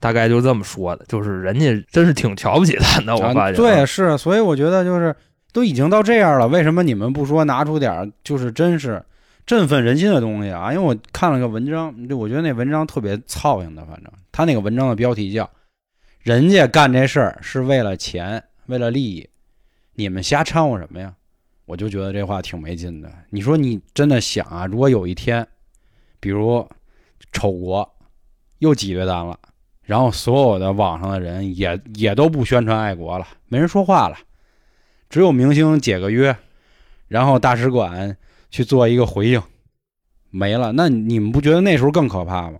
[0.00, 3.56] 大概就这么说的，就是人家真是挺瞧不起咱的，我啊发现。
[3.56, 5.12] 对，，是，所以我觉得就是
[5.52, 9.02] 都已经到这样了，为什么你们不说拿出点儿就是真是
[9.48, 10.70] 振奋人心的东西啊？
[10.74, 15.50] 因为我看了个文章，就我觉得那文章特别操心的，反正他那个文章的标题叫
[16.20, 19.26] “人家干这事儿是为了钱，为了利益，
[19.94, 21.14] 你们瞎掺和什么呀？”
[21.64, 23.10] 我就觉得这话挺没劲的。
[23.30, 25.48] 你说你真的想啊，如果有一天，
[26.20, 26.68] 比如
[27.32, 27.90] 丑国
[28.58, 29.38] 又挤兑咱了。
[29.82, 34.18] 然后所有的网上的人也也都不宣传爱国了，没人说话了，
[35.08, 36.36] 只有明星解个约，
[37.06, 38.14] 然后大使馆
[38.50, 39.40] 去做一个回应，
[40.30, 40.72] 没了。
[40.72, 42.58] 那你们不觉得那时候更可怕吗？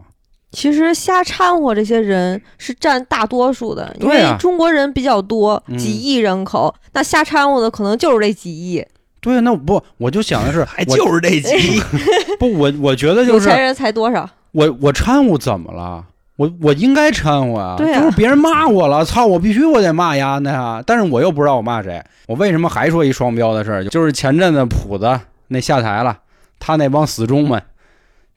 [0.51, 8.83] 其实瞎掺和这些人是占大多数的，因为中国人比较多，嗯几亿人口，那瞎掺和的可能就是这几亿，
[9.21, 11.81] 对，那不我就想的是， 还就是这几亿，
[12.41, 14.29] 不我我觉得就是有钱人才多少？
[14.53, 16.03] 我我掺和怎么了？
[16.37, 20.83] 我我应该掺和啊，对啊就是别人骂我了，操，我必须我得骂丫的呀。
[20.87, 23.85] 但是我又不知道我骂谁，我为什么还说一双标的事儿？
[23.85, 26.19] 就是前阵子谱子那下台了，
[26.59, 27.63] 他那帮死忠们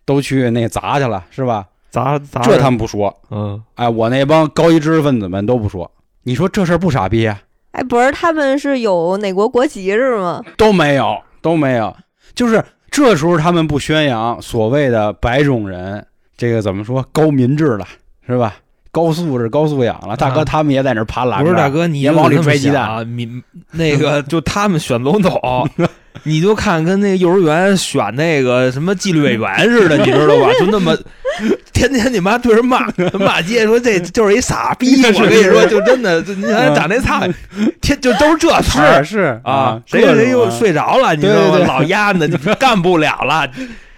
[0.05, 1.67] 都去那砸去了，是吧？
[1.89, 5.91] 砸砸这他们不说，嗯，哎，我那帮高级知识分子们都不说。
[6.23, 7.41] 你说这事儿不傻逼啊？
[7.71, 10.41] 哎，不是，他们是有哪国国籍是吗？
[10.55, 11.93] 都没有，都没有。
[12.33, 16.05] 就是这时候他们不宣扬所谓的白种人，
[16.37, 17.85] 这个怎么说高民质了，
[18.25, 18.55] 是吧？
[18.91, 21.39] 高素质、高素养了，大哥啊他们也在那儿盘拉。
[21.39, 25.69] 不是大哥，你也往里就这么拽鸡蛋啊，你那个 就他们选总统，
[26.23, 30.49] 你就看跟那幼儿园选那个什么纪律委员似的， 你知道吧？
[30.59, 30.95] 就那么
[31.71, 32.85] 天天你妈对着骂
[33.17, 35.01] 骂街，说这就是一傻逼。
[35.05, 37.21] 我跟你说，就真的，你看长那操，
[37.79, 41.65] 天就都是这词儿是是啊，谁谁谁又睡着了，你知道吗？
[41.65, 43.47] 老丫的，你干不了了，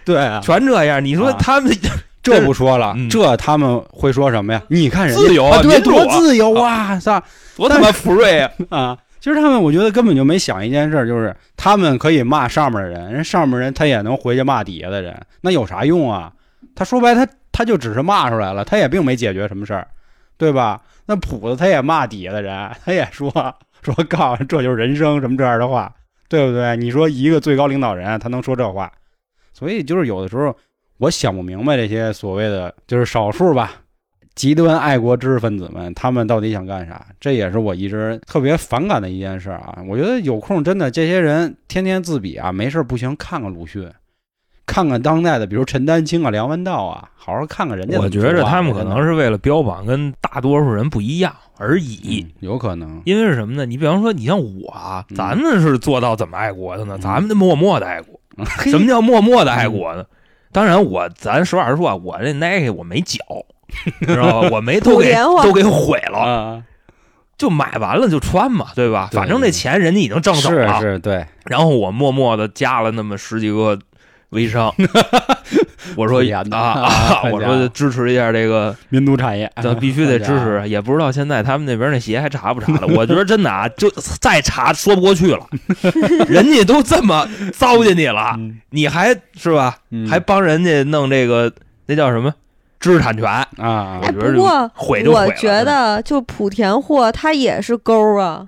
[0.05, 1.03] 对啊，全这样。
[1.03, 1.75] 你说啊他们
[2.23, 4.63] 这不说了，嗯这他们会说什么呀？
[4.69, 7.21] 你看人家自由啊，对，多自由啊，操
[7.55, 8.51] 多他妈福瑞啊！
[8.71, 8.97] 啊！
[9.19, 16.31] 其实他们，我觉得根本就没想一件事儿，就是他们可以骂上面的人，人上面人他也能回去骂底下的人，那有啥用啊？
[16.75, 19.87] 他说白，他他就只是骂出来了，他也并没解决什么事儿，
[20.37, 20.81] 对吧？
[21.05, 23.29] 那谱子他也骂底下的人，他也说
[23.81, 25.93] 说告诉这就是人生什么这样的话，
[26.27, 26.75] 对不对？
[26.77, 28.91] 你说一个最高领导人他能说这话，
[29.53, 30.55] 所以就是有的时候
[31.03, 33.73] 我想不明白这些所谓的就是少数吧。
[34.35, 37.05] 极端爱国知识分子们，他们到底想干啥？
[37.19, 39.77] 这也是我一直特别反感的一件事啊！
[39.89, 43.87] 我觉得有空真的，这些人天天自比啊，没事不行，看看鲁迅，
[44.65, 47.99] 看看当代的，比如陈丹青啊、梁文道啊，好好看看人家。
[47.99, 53.01] 我觉着他们可能是为了标榜跟大多数人不一样而已，嗯、有可能。
[53.03, 53.65] 因为是什么呢？
[53.65, 56.95] 你比方说，你像我啊，咱们是做到怎么爱国的呢？
[56.97, 58.17] 嗯咱们默默的爱国。
[58.65, 60.03] 什么叫默默的爱国呢？
[60.53, 63.19] 当然，我咱实话实说啊，我这 Nike 我没缴。
[64.05, 64.49] 知道吧？
[64.51, 66.63] 我没都给都给毁了，啊、
[67.39, 69.07] 就买完了就穿嘛，对吧？
[69.09, 71.25] 对反正这钱人家已经挣走了，是是，对。
[71.45, 73.79] 然后我默默的加了那么十几个
[74.33, 74.73] 微商，
[75.95, 80.67] 我说啊啊， 我说支持一下这个 民族产业，这必须得支持。
[80.67, 82.87] 也不知道现在他们那边那鞋还查不查了？
[82.95, 85.47] 我觉得真的啊，就再查说不过去了，
[86.27, 89.77] 人家都这么糟践你了，嗯、你还是吧？
[89.91, 91.51] 嗯、还帮人家弄这个
[91.85, 92.33] 那叫什么？
[92.79, 94.01] 知识产权啊！
[94.03, 94.69] 哎，不过
[95.13, 98.45] 我觉得就莆田货它也是勾啊，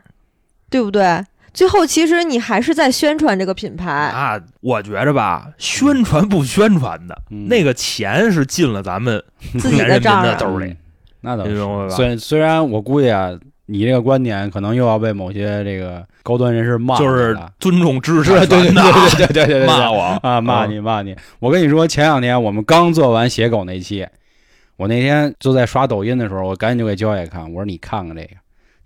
[0.70, 1.24] 对不对？
[1.56, 4.40] 最后其实你还是在宣传这个品牌啊。
[4.62, 9.24] 我觉着吧，宣传不宣传的、嗯、那个钱是进了咱们
[9.58, 10.78] 自己的账的兜里，嗯、
[11.22, 11.90] 那倒是。
[11.90, 13.32] 虽虽然我估计啊，
[13.66, 21.16] 你这个观点可能又要被某些这个高端人士骂，就是尊重知识， 对对对对对对对， 骂我啊，骂你骂你。
[21.40, 24.06] 我跟你说，前两天我们刚做完写狗那期。
[24.78, 28.32] 我那天就在刷抖音的时候，我赶紧就给焦爷看，我说你看看这个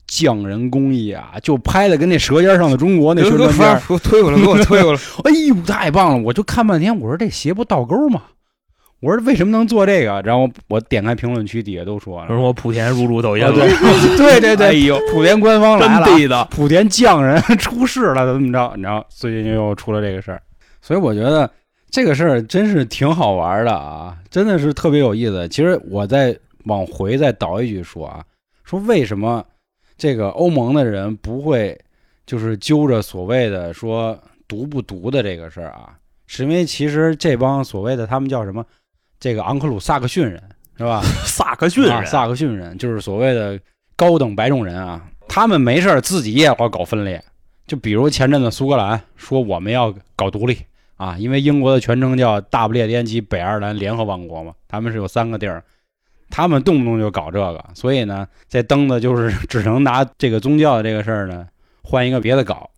[0.10, 5.00] 匠人工艺啊，就拍的跟那《舌尖上的中国》那宣传片，给我 推过来，给我推过来。
[5.24, 6.24] 哎呦，太棒了！
[6.24, 8.24] 我就看半天，我说这鞋不倒钩吗？
[9.02, 10.22] 我说为什么能做这个？
[10.24, 13.54] 然后我点开评论区底下都说了，说我莆田入驻抖音了，
[14.18, 18.74] 对对对，哎呦，莆田官方来了，真地道，莆田匠人出事了，怎么着？
[18.76, 20.42] 你知道，最近又出了这个事儿，
[20.82, 21.50] 所以我觉得
[21.90, 25.48] 这个事儿真是挺好玩的啊，真的是特别有意思。
[25.48, 28.22] 其实我再往回再倒一句说啊，
[28.66, 29.42] 说为什么
[30.00, 31.80] 这个欧盟的人不会
[32.26, 35.94] 就是揪着所谓的说毒不毒的这个事儿啊？
[36.26, 38.66] 是因为其实这帮所谓的他们叫什么？
[39.20, 40.42] 这个昂克鲁萨克逊人
[40.78, 41.02] 是吧？
[41.28, 43.60] 萨克逊人，啊、萨克逊人就是所谓的
[43.96, 45.06] 高等白种人啊。
[45.28, 47.22] 他们没事自己也要搞分裂。
[47.68, 50.58] 就比如前阵子苏格兰说我们要搞独立
[50.96, 55.64] 啊，因为英国的全称叫大不列颠及北爱尔兰联合王国嘛，他们是有三个地儿，
[56.30, 61.48] 他们动不动就搞这个，所以呢，这蹬的就是 只能拿这个宗教这个事儿呢
[61.84, 62.70] 换一个别的搞。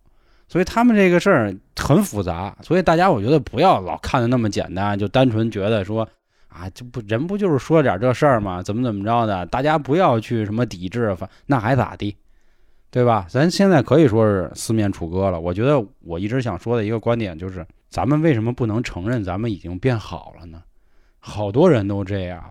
[0.48, 6.08] 所以他们这个事儿很复杂，所以大家我觉得不要老看的那么简单，就单纯觉得说。
[6.54, 8.62] 啊，这不人不就是说点这事儿吗？
[8.62, 9.46] 怎么怎么着的？
[9.46, 12.14] 大家不要去什么抵制，那还咋地，
[12.90, 13.24] 对吧？
[13.26, 15.40] 咱现在可以说是四面楚歌了。
[15.40, 20.62] 我觉得我一直想说的一个观点就是，咱们为什么不能承认咱们已经变好了呢？
[21.20, 22.44] 好多人都这样。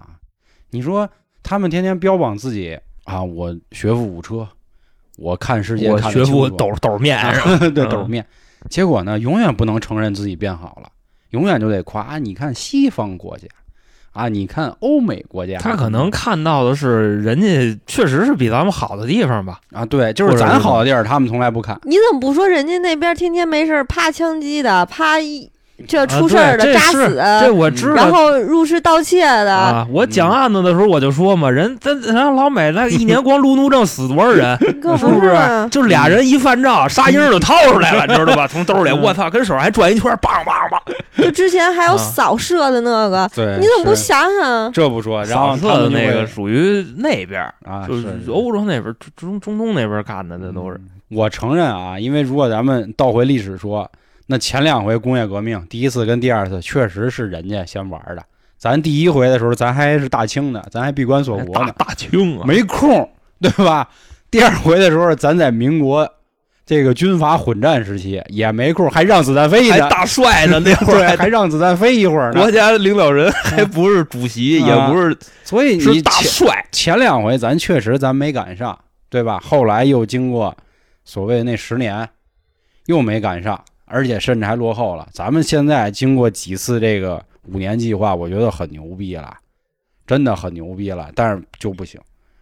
[0.72, 1.10] 你说
[1.44, 4.48] 他们天天标榜自己啊，我学富五车，
[5.18, 7.20] 我看世界，我学富斗斗面，
[7.74, 8.26] 对斗面。
[8.70, 10.90] 结果呢，永远不能承认自己变好了，
[11.30, 12.18] 永远就得夸啊！
[12.18, 13.48] 你看西方国家。
[14.14, 19.62] 啊，你看欧美国家，他可能看到的是人家确实是比咱们好的地方吧？
[19.72, 21.80] 啊，对，就是咱好的地儿，他们从来不看。
[21.84, 25.50] 你怎么不说人家那边天天没事趴枪击的，趴一
[25.88, 27.96] 这出事儿的、啊、扎死，这我知道。
[27.96, 34.58] 然后入室盗窃的啊，我讲案子的时候我就说嘛，人咱咱老美那一年光路怒症死多少人，
[34.98, 35.36] 是不是？
[35.70, 38.48] 就俩人一犯照，沙鹰就掏出来了， 你知道吧？
[38.48, 40.80] 从兜里，我操，跟手上还转一圈，梆梆梆。
[41.24, 44.72] 就之前还有扫射的那个，对，你怎么不想想？
[44.72, 50.80] 这不说，然后扫射的那个属于那边啊，就是欧洲那边、中中东那边干的，那都是。
[51.10, 53.90] 我承认啊，因为如果咱们倒回历史说，
[54.32, 58.24] 那前两回工业革命，第一次跟第二次确实是人家先玩的。
[58.58, 63.10] 咱第一回的时候，咱还是大清的，咱还闭关锁国呢，大清啊，没空，
[63.42, 63.90] 对吧？
[64.32, 66.10] 第二回的时候，咱在民国。
[66.64, 72.40] 这个军阀混战时期也没空，还让子弹飞呢，还大帅呢， 那会儿还让子弹飞一会儿呢。
[72.40, 76.66] 国家领导人还不是主席，啊、也不是，所以是大帅。
[76.72, 78.78] 前两回咱确实咱没赶上，
[79.10, 79.42] 对吧？
[79.44, 80.56] 后来又经过
[81.04, 82.08] 所谓那十年，
[82.86, 83.62] 又没赶上，
[83.92, 85.08] 而且甚至还落后了。
[85.12, 89.36] 咱们现在经过几次这个五年计划，我觉得很牛逼了，
[90.08, 92.00] 真的很牛逼了，但是就不行。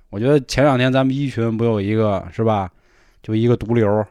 [0.09, 2.69] 我觉得前两天咱们一群不有一个是吧？
[3.21, 4.05] 就一个毒瘤，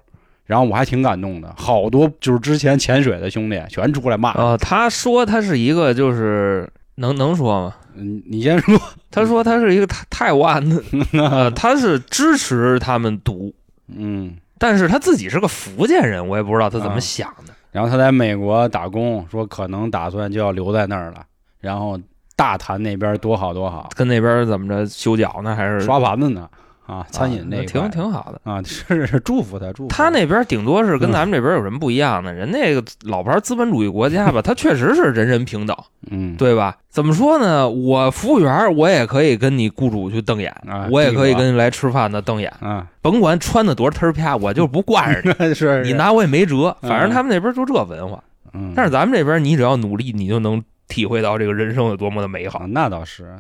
[0.45, 4.33] 然后我还挺感动的，好多就是之前潜水的兄弟全出来骂。
[4.33, 7.75] 呃，他说他是一个就是能能说吗？
[7.97, 8.79] 嗯，你先说。
[9.11, 10.83] 他说他是一个泰泰湾的，
[11.15, 13.53] 呃，他是支持他们赌，
[13.89, 17.55] 嗯，但是他自己是个福建人，我也不知道他怎么想的。
[17.71, 21.25] 然后他在美国打工，说可能打算就要留在那儿了。
[21.61, 21.99] 然后
[22.35, 25.55] 大谈那边多好多好，跟那边怎么着修脚呢？
[25.55, 26.49] 还是刷盘子呢？
[26.89, 28.41] 啊，餐饮那挺挺好的。
[28.51, 32.33] 啊， 是是祝福他，祝福他那边顶多是跟咱们这边有什么不一样呢？
[32.33, 35.77] 人那个老牌资本主义国家吧，他确实是人人平等，
[36.11, 36.77] 嗯，对吧？
[36.89, 37.69] 怎么说呢？
[37.69, 46.75] 我服务员，我也可以跟你雇主去瞪眼，啊我也可以跟来吃饭的瞪眼，啊，甭管穿的多少忒儿啪，我就是不惯着你， 是你，拿我也没辙。
[46.81, 48.25] 嗯反正他们那边就这文化，
[48.55, 52.67] 嗯，但是咱们这边，你只要努力，你就能体会到这个人生有多么的美好啊，。
[52.71, 53.37] 那倒是。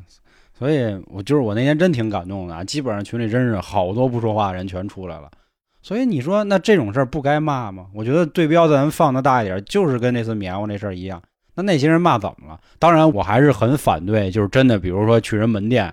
[0.58, 5.30] 所以我就是我那天真挺感动的啊，基本上群里真是好多不说话的人全出来了。
[5.80, 7.86] 所以你说那这种事儿不该骂吗？
[7.94, 11.22] 我觉得对标咱放的大一点，就是跟那次棉花那事儿一样。
[11.54, 12.58] 那那些人骂怎么了？
[12.78, 15.92] 当然我还是很反对，就是真的，比如说去人门店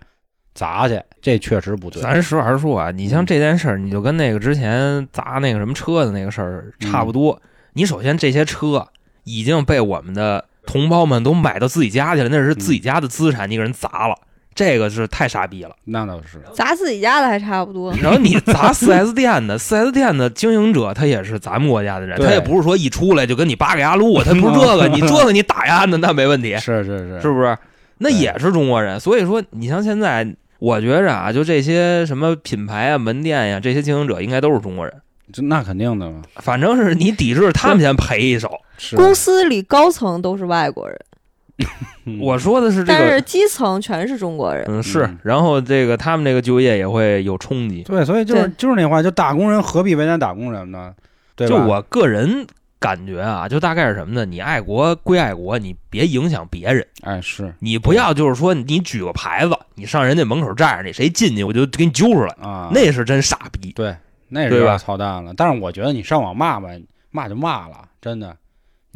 [0.53, 2.01] 砸去，这确实不对。
[2.01, 7.39] 咱实话实说啊，你像这件事儿，你就跟那个之前砸那个什么车的那个事儿差不多。
[7.73, 8.87] 你首先这些车
[9.23, 14.15] 已经被我们的同胞们都买到自己家去了，那是自己家的资产，你给人砸了，
[14.55, 15.75] 这个是太傻逼了。
[15.83, 17.93] 那倒是，砸自己家的还差不多。
[18.01, 27.55] 然后你砸四 S 店的 四 S 店的经营者他也是咱们国家的人，他也不是说一出来就跟你扒个牙路，他不是这个， 你这个你打压的那没问题，是是是，是不是？
[27.97, 30.25] 那也是中国人，所以说你像现在，
[30.59, 34.93] 我觉着啊，就这些什么品牌啊、门店呀、这些经营者应该都是中国人。
[35.33, 36.21] 这那肯定的嘛。
[36.35, 38.51] 反正是你抵制他们先赔一手。
[38.95, 41.14] 公司里高层都是外国人，嗯
[42.19, 44.65] 我说的是这但是个，基层全是中国人。
[44.67, 47.83] 嗯是嗯，然后这个他们这个就业也会有冲击。
[47.83, 50.93] 对，所以就是就是那话，就打工人何必为难打工人呢？
[51.35, 51.47] 对？
[51.47, 52.45] 就我个人
[52.79, 54.25] 感觉啊，就大概是什么呢？
[54.25, 56.85] 你爱国归爱国，你别影响别人。
[57.01, 63.71] 哎是你不要就是说你举个牌子，你上人家门口站着，你谁进去我就给你揪出来，啊，那是真傻逼。
[63.71, 63.95] 对，
[64.27, 65.33] 那是操蛋了。
[65.35, 66.69] 但是我觉得你上网骂吧，
[67.11, 68.35] 骂就骂了，真的，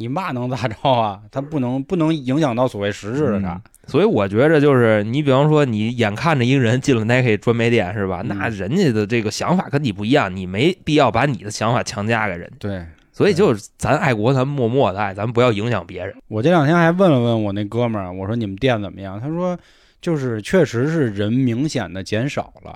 [0.00, 1.20] 你骂能咋着啊？
[1.30, 3.70] 他不能不能影响到所谓实质的啥嗯。
[3.86, 8.22] 所以我觉着就是你比方说你眼看着一个人进了 Nike 专卖店是吧？
[8.24, 12.56] 嗯那人家的这个想法跟你不一样，你没必要把你的想法强加给人家。
[12.58, 16.16] 对所以就是咱爱国，咱默默的爱，咱不要影响别人。
[16.28, 19.20] 我这两天还问了问我那哥们儿，我说你们店怎么样？
[19.20, 19.58] 他说
[20.00, 22.74] 就是确实是人明显的减少了，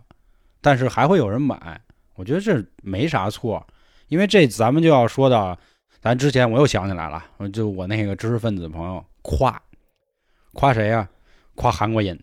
[0.60, 1.80] 但是还会有人买。
[2.16, 3.66] 我觉得这没啥错，
[4.08, 5.58] 因为这咱们就要说到，
[6.04, 9.58] 咱之前我又想起来了，就我那个知识分子朋友夸
[10.52, 11.08] 夸谁呀、
[11.54, 12.22] 夸韩国人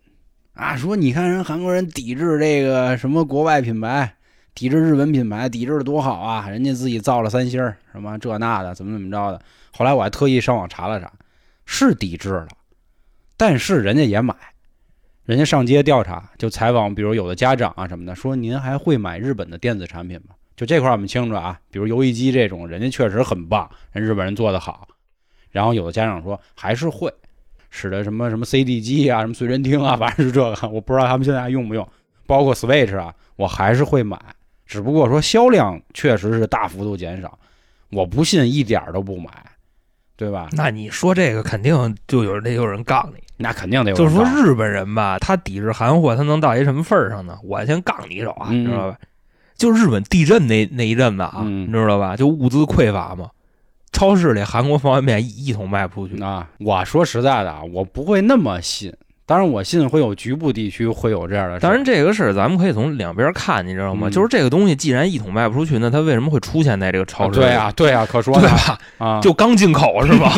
[0.53, 4.13] 啊，说你看人韩国人抵制这个什么国外品牌，
[4.53, 6.47] 抵制日本品牌，抵制的多好啊！
[6.47, 7.59] 人家自己造了三星，
[7.91, 9.41] 什么这那的，怎么怎么着的。
[9.71, 11.11] 后来我还特意上网查了查，
[11.65, 12.49] 是抵制了，
[13.35, 14.35] 但是人家也买，
[15.25, 20.35] 人家上街调查，就采访，比如有的家长啊什么的，说您还会买日本的电子产品吗？
[20.61, 24.87] 就这块儿我们清楚啊，比如游戏机这种，人家确实很棒，人日本人做的好。
[25.49, 27.11] 然后有的家长说还是会，
[27.71, 31.87] 使得什么什么 CD 机啊，什么随身听啊，反正是这个，我不知道他们现在还用不用。
[32.27, 34.21] 包括 Switch 啊，我还是会买，
[34.67, 37.39] 只不过说销量确实是大幅度减少，
[37.89, 39.31] 我不信一点儿都不买，
[40.15, 40.47] 对吧？
[40.51, 47.35] 那你说这个肯定就有得有人杠你，那肯定得有就是说日本人吧，他抵制韩货，他能到一什么份儿上呢？
[47.43, 48.97] 我先杠你一手啊，嗯你知道吧？
[49.61, 52.15] 就日本地震那那一阵子啊，嗯你知道吧？
[52.17, 53.29] 就物资匮乏嘛，
[53.91, 56.21] 超市里韩国方便面一一桶卖不出去。
[56.23, 58.91] 啊，我说实在的啊，我不会那么信。
[59.23, 61.61] 当然，我信会有局部地区会有这样的事。
[61.61, 64.09] 当然，这个事儿咱们可以从两边看，你知道吗？
[64.09, 67.45] 嗯就是这个东西既然一桶卖不出去，那它为什么会出现在这个超市里？
[67.45, 68.77] 对啊，对啊，可说呢对吧？
[68.97, 70.33] 啊，就刚进口是吧？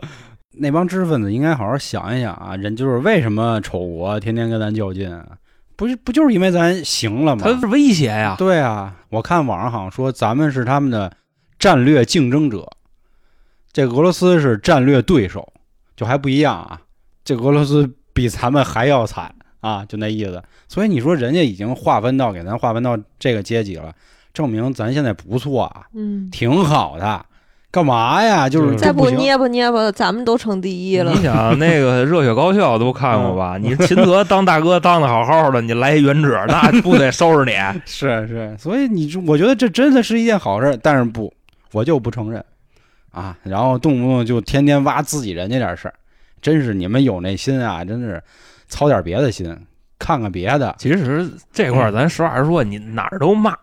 [0.62, 5.24] 那帮知识分子应该好好想一想啊，人就是为什么丑国天天跟咱较劲啊？
[5.80, 7.40] 不是不就是因为咱行了吗？
[7.42, 8.34] 它是威胁呀。
[8.36, 11.10] 对啊，我看网上好像说咱们是他们的
[11.58, 12.68] 战略竞争者，
[13.72, 15.50] 这俄罗斯是战略对手，
[15.96, 16.82] 就还不一样啊。
[17.24, 20.42] 这俄罗斯比咱们还要惨啊，就那意思。
[20.68, 23.94] 所以你说人家已经划分到给咱划分到这个阶级了，
[24.34, 27.24] 证明咱现在不错啊，嗯，挺好的。
[27.72, 28.48] 干嘛呀？
[28.48, 31.22] 就是嗯再不捏吧捏吧，咱们都成第一了你。
[31.22, 33.56] 想那个《热血高校》都看过吧？
[33.58, 37.52] 你秦泽当大哥当的好好的，你来一原者，那不得收拾你？
[37.86, 41.32] 是 是，所以你，我觉得这真的是一件好事，但是不，
[41.72, 42.44] 我就不承认
[43.12, 43.36] 啊。
[43.44, 45.94] 然后动不动就天天挖自己人家点事儿，
[46.42, 48.20] 真是你们有那心啊，真是
[48.66, 49.56] 操点别的心，
[49.96, 50.74] 看看别的。
[50.76, 53.54] 其实这块儿咱实话实说，你哪儿都骂，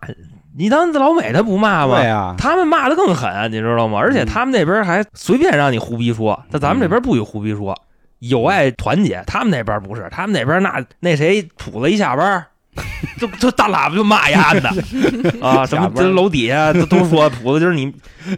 [0.58, 2.00] 你当老美他不骂吗？
[2.00, 3.98] 对啊，他们骂的更狠，你知道吗？
[3.98, 7.80] 而且他们那边还随便让你胡逼说，在咱们这边不许胡逼说。
[8.18, 9.22] 友爱团结。
[9.28, 12.46] 他们那边不是，他们那边那那谁谱子一下班儿，
[13.20, 14.68] 就就大喇叭就骂丫的
[15.40, 17.94] 啊，什么这楼底下都都说谱子就是你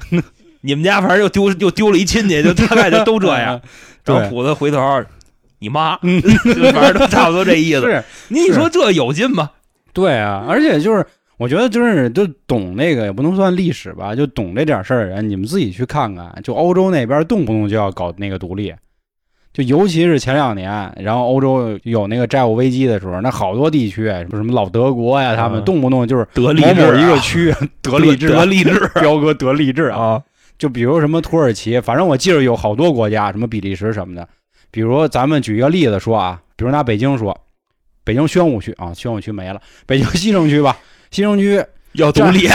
[0.61, 3.59] 你们家反正又丢又丢了一亲戚，就大概就都这样。
[4.05, 5.03] 然后对谱子回头
[5.59, 7.81] 你妈，就反正都差不多这意思。
[7.89, 9.51] 是，你说这有劲吗？
[9.95, 11.07] 对啊，而且就是
[11.41, 18.75] 我觉得就是就懂那个也不能算历史吧，就懂这点事儿的人，你们自己去看看，就欧洲那边动不动就要搞那个独立。
[19.51, 30.23] 就尤其是前两年，然后欧洲有那个债务危机的时候，那好多地区，什么什么老德国呀，他们嗯动不动就是得某某一个区得励志啊，得励志彪哥得励志啊，啊，
[30.59, 34.29] 就比如什么土耳其，反正我记得有好多国家，什么比利时什么的。
[34.71, 37.35] 比如咱们举一个例子说啊，比如拿北京说，
[38.05, 40.77] 北京宣武区啊，宣武区没了，北京西城区吧，
[41.11, 42.49] 西城区要独立。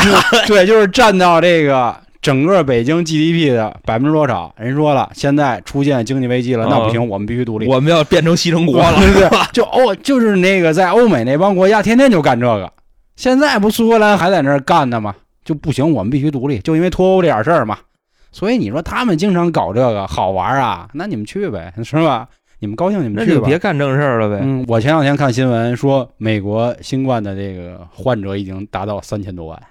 [0.47, 4.53] 对，就是占到这个整个北京 GDP 的百分之多少？
[4.57, 7.67] 人说了，现在出现经济危机了，那不行，我们必须独立。
[7.67, 12.71] 我们要变成西城国了，对对对，就欧就是那个在欧美那帮国家，天天就干这个。
[13.15, 15.15] 现在不苏格兰还在那儿干呢吗？
[15.43, 17.77] 就不行，我们必须独立，就因为脱欧这点事儿嘛。
[18.31, 22.27] 所以你说他们经常搞这个好玩啊，那你们去呗，是吧？
[22.65, 23.35] 你们高兴你们去吧。
[23.35, 24.39] 那就别干正事儿了呗。
[24.41, 29.61] 嗯，我前两天看新闻说，美国新冠的这个患者已经达到三千多万，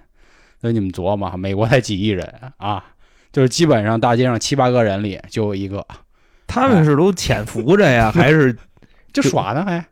[0.60, 2.84] 所以你们琢磨，美国才几亿人啊，
[3.32, 5.84] 就是基本上大街上七八个人里就有一个，
[6.46, 8.56] 他们是都潜伏着呀，还是
[9.12, 9.84] 就耍呢还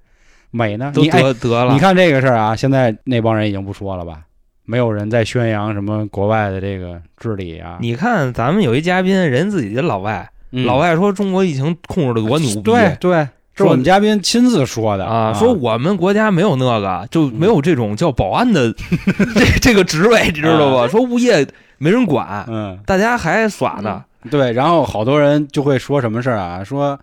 [0.53, 0.93] 美呢？
[0.95, 1.81] 都得得了你？
[1.81, 4.23] 看这个事儿啊，现在那帮人已经不说了吧？
[4.65, 7.79] 没有人在宣扬什么国外的这个治理啊。
[7.81, 18.73] 你看咱们有一嘉宾，人自己的老外，嗯老外说中国疫情控制的多牛逼，对对，是我们嘉宾亲自说的啊，说我们国家没有那个，就没有这种叫保安的
[19.35, 20.87] 这这个职位，你知道吧？
[20.89, 21.47] 说物业
[21.79, 24.05] 没人管，嗯，大家还耍呢。
[24.31, 26.63] 对，然后好多人就会说什么事儿啊？
[26.63, 26.99] 说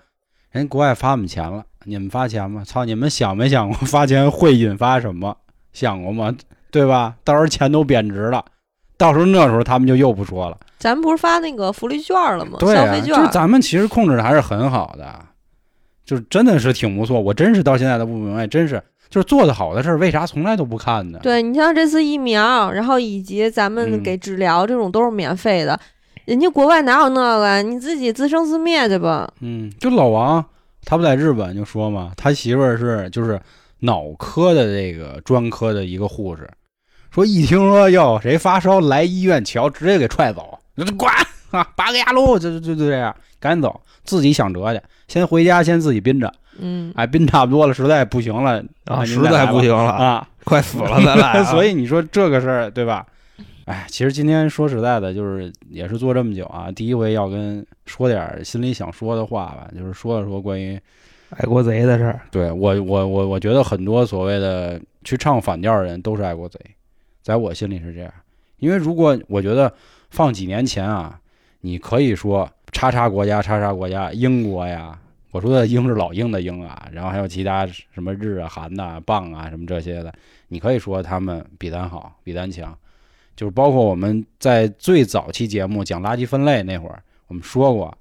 [0.52, 2.64] 人国外发我们钱了，你们发钱吗？
[2.66, 5.36] 操，你们想没想过发钱会引发什么？
[5.74, 6.34] 想过吗？
[6.72, 7.16] 对吧？
[7.24, 8.46] 到时候钱都贬值了，
[9.00, 10.58] 到时候那时候他们就又不说了。
[10.78, 12.58] 咱们不是发那个福利券了吗？
[12.60, 15.20] 对啊，消费券就是咱们其实控制的还是很好的，
[16.06, 17.20] 就是真的是挺不错。
[17.20, 21.20] 我真是到现在都不明白，真是就是做的好的事儿，为啥从来都不看呢？
[21.24, 25.80] 对你像这次疫苗，然后以及咱们嗯给治疗这种都是免费的，
[26.26, 27.64] 人家国外哪有那个？
[27.64, 29.34] 你自己自生自灭去吧。
[29.42, 30.44] 嗯，就老王
[30.86, 33.40] 他不在日本就说嘛，他媳妇儿是就是
[33.80, 36.50] 脑科的这个专科的一个护士，
[37.12, 41.10] 说一听说要谁发烧来医院瞧，直接给踹走，就滚
[41.52, 51.44] 啊，拔个牙路，就就就就这样，赶紧走，自己想辙去，先回家先自己憋着，嗯，哎，憋差不多了，实在不行了啊，实在不行了，啊，快死了，咱俩。
[51.52, 53.06] 所以你说这个事儿对吧？
[53.66, 60.80] 哎，其实今天说实在的，就是也是做这么久啊，第一回要跟说点心里想说的话吧，就是说了说关于
[61.32, 66.60] 爱国贼的事儿，对我我我我觉得很多所谓的去唱反调的人都是爱国贼，
[67.22, 68.14] 在我心里是这样，
[68.58, 69.72] 因为如果我觉得
[70.10, 71.20] 放几年前啊，
[71.62, 74.98] 你可以说叉叉国家叉叉国家英国呀，
[75.32, 80.14] 我说的英是老鹰的鹰啊，然后还有其他什么日啊韩呐、棒啊什么这些的，
[80.48, 82.76] 你可以说他们比咱好，比咱强，
[83.36, 87.96] 就是包括我们在最早期节目讲垃圾分类那会儿，我们说过。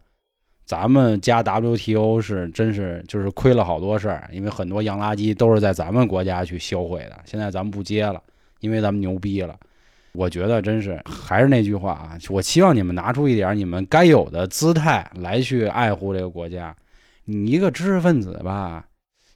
[0.65, 8.23] 咱们加 WTO 是真是就是亏了好多事儿，因为很多洋垃圾都是在咱们国家去销毁的，现在咱们不接了，
[8.61, 9.59] 因为咱们牛逼了。
[10.13, 16.75] 我觉得真是还是那句话啊，我希望你们拿出一点你们该有的姿态来去爱护这个国家。
[17.25, 18.87] 你一个知识分子吧，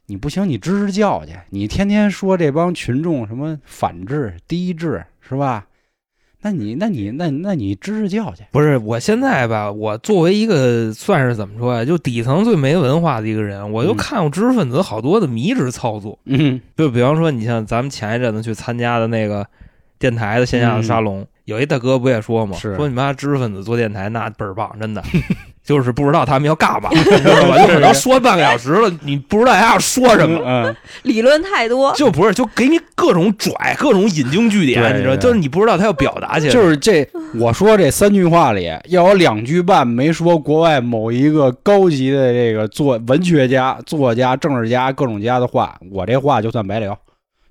[0.07, 5.67] 你不行，你支支教去，你天天说这帮群众什么反制、低智是吧？
[6.43, 8.43] 那你那你那那你支支教去。
[8.51, 16.19] 不是我现在吧，我作为一个算是怎么说呀，就底层最没文化的一个人，我就嗯看过知识分子好多的迷之操作。
[16.25, 19.47] 嗯就比方说，你像咱们前一阵子去参加的那个
[19.97, 22.57] 电台的线下的沙龙，有一大哥不也说吗？
[22.59, 22.75] 是。
[22.75, 25.03] 说你妈知识分子做电台那倍儿棒，真的。
[25.63, 27.57] 就是不知道他们要干嘛，你知道吧？
[27.57, 46.99] 就可能说半个小时了，你不知道还要说什么，嗯，理论太多，就不是就给你各种拽，各种引经据典，你知道，就是你不知道他要表达去，就是这，我说这三句话里要有两句半没说国外某一个高级的这个作文学家、作家、政治家各种家的话，我这话就算白聊，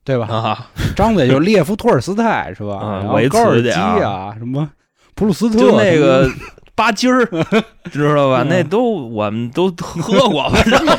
[0.05, 0.26] 对吧？
[0.26, 2.80] 啊，张嘴就列夫·托尔斯泰是吧？
[2.82, 4.68] 嗯然后维茨高尔基啊啊，什么
[5.14, 6.28] 普鲁斯特，就那个
[6.74, 7.24] 巴金儿，
[7.92, 8.42] 知道吧？
[8.42, 10.98] 嗯那都我们都喝过， 反正啊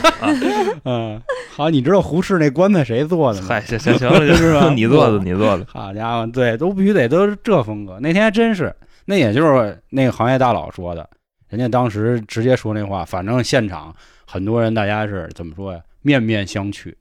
[0.86, 1.22] 嗯，
[1.56, 3.47] 好，你知道胡适那棺材谁做的吗？
[3.49, 7.97] 嗨，行行行了，是吧 你做的，你做的，好家伙，对，都必须得都是这风格。
[7.99, 8.74] 那天还真是，
[9.06, 11.10] 那也就是那个行业大佬说的，
[11.49, 13.93] 人家当时直接说那话，反正现场
[14.26, 15.80] 很多人大家是怎么说呀？
[16.04, 16.93] 面面相觑，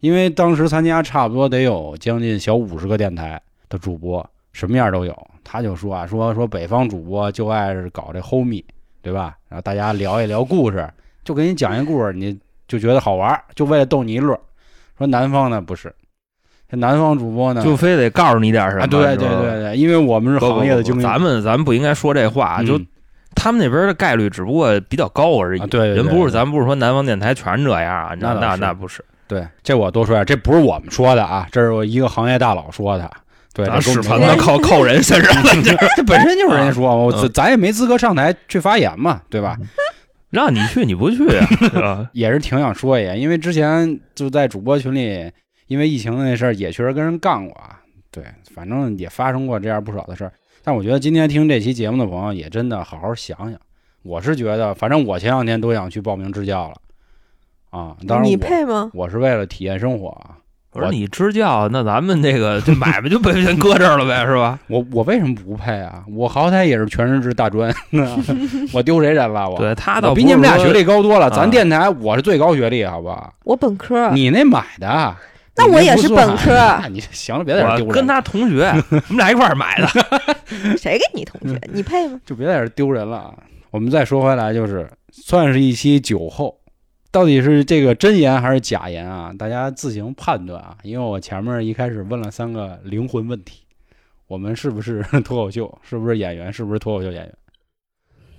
[0.00, 5.16] 因为当时参加差不多得有将近小五十个电台的主播，什么样都有。
[5.42, 8.64] 他就说啊，说说北方主播就爱是搞这 homie，
[9.00, 9.36] 对吧？
[9.48, 10.88] 然后大家聊一聊故事，
[11.24, 14.38] 就给你讲一故事，你就觉得好玩，就为了逗你一乐。
[14.98, 15.94] 说南方呢不是，
[16.68, 18.82] 这南方主播呢就非得告诉你点什么。
[18.82, 22.86] 啊，对对对对，因为我们是行业的经理，不不咱们咱们不应该说这话，就嗯
[23.34, 25.60] 他们那边的概率只不过比较高而已。
[25.60, 33.10] 啊对对对人不是咱不是说南方电台全是这样啊，那那那那不是，对，这我多说点，这不是我们说的啊，这是我一个行业大佬说的。
[33.52, 39.56] 对，屎盆子我没关系扣扣人身上了， 这这本身就是人家说，我嗯咱咱也没资格上台去发言嘛，对吧？
[40.28, 41.26] 让你去你不去
[41.80, 45.30] 啊， 也是挺想说一下，因为之前就在主播群里，
[45.68, 47.80] 因为疫情的那事儿也确实跟人干过啊。
[48.10, 48.24] 对，
[48.54, 50.32] 反正也发生过这样不少的事儿。
[50.62, 53.58] 但我觉得今天听这期节目的朋友也真的好好想想。
[54.02, 56.74] 我是觉得，反正我前两天都想去报名支教了
[57.76, 57.96] 啊。
[58.06, 58.90] 当然我，你配吗？
[58.94, 60.38] 我是为了体验生活啊。
[60.72, 64.58] 我说你支教，那咱们这个这买卖就被先搁这儿了呗，是吧？
[64.66, 66.04] 我我为什么不配啊？
[66.14, 67.74] 我好歹也是全日制大专，
[68.74, 69.48] 我丢谁人了？
[69.48, 71.28] 我对他倒我比你们俩学历高多了。
[71.28, 73.32] 啊咱电台我是最高学历，好不好？
[73.44, 75.16] 我本科，你那买的，
[75.56, 79.88] 那我也是本科那你行了，别在这丢人，我跟他同学， 我们俩一块儿买的。
[80.76, 81.58] 谁跟你同学？
[81.72, 82.20] 你配吗？
[82.26, 83.34] 就别在这丢人了啊。
[83.70, 86.54] 我们再说回来，就是算是一期酒后，
[87.16, 89.32] 到底是这个真言还是假言啊？
[89.38, 90.76] 大家自行判断啊。
[90.82, 93.62] 因为我前面一开始问了三个灵魂问题，
[94.26, 95.78] 我们是不是 脱口秀？
[95.82, 96.52] 是不是演员？
[96.52, 97.34] 是不是脱口秀演员？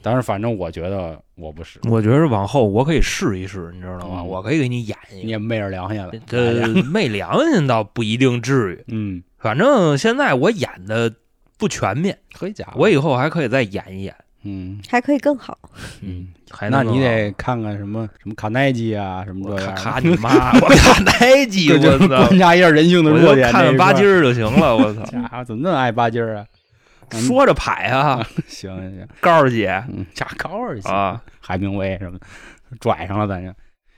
[0.03, 4.19] 但是反正我觉得我不是，我觉得往后我可以试一试，你知道吗？
[4.19, 5.23] 嗯我可以给你演一个。
[5.23, 6.11] 你也昧着良心了。
[6.27, 11.11] 这昧良心倒不一定至于，嗯，反正现在我演的
[11.57, 14.15] 不全面，可以假，我以后还可以再演一演。
[14.47, 15.57] 嗯还可以更好。
[16.01, 19.81] 嗯，还那你得看看什么什么卡耐基啊，什么这样的。
[19.81, 20.53] 咔咔你妈！
[20.61, 21.11] 我看哪
[21.47, 21.67] 集？
[21.79, 22.07] 这我操！
[22.07, 23.51] 观察一下人性的弱点。
[23.51, 24.75] 看看巴金儿就行了。
[24.75, 25.43] 我操！
[25.43, 26.45] 怎么那么爱巴金儿啊？
[27.11, 32.25] 嗯 说着牌啊， 行行行，高儿姐嗯，加高二姐啊，海明威什么的，
[32.81, 33.53] 拽上了咱这。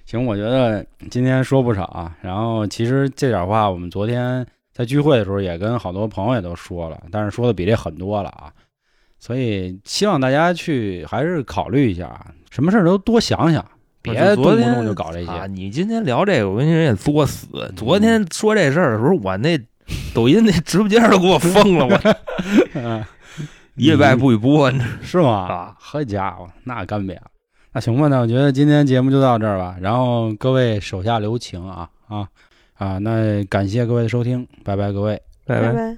[0.05, 2.15] 行，我觉得今天说不少啊。
[2.21, 8.53] 然后其实这点话，我们昨天在聚会的时候也跟好多朋友也都说了，但是说的比这很多了啊。
[9.19, 13.63] 所以希望大家去还是考虑一下啊，什么事儿都多想想，
[14.01, 15.41] 别动不动就搞这啊！
[15.45, 15.53] 些。
[15.53, 17.47] 你今天聊这个，我跟你说也作死。
[17.75, 19.59] 昨天说这事儿的时候，我那
[20.13, 22.15] 抖音那直播间都给我封了，我
[22.75, 23.03] 嗯
[23.75, 25.47] 一礼拜不许播，是吗？
[25.47, 27.23] 啊好家伙，那干瘪了。
[27.71, 29.77] 那行吧，那我觉得今天节目就到这儿吧。
[29.79, 32.27] 然后各位手下留情啊啊
[32.75, 32.97] 啊！
[32.99, 35.21] 那感谢各位的收听，拜拜，各位。
[35.45, 35.97] 拜拜拜。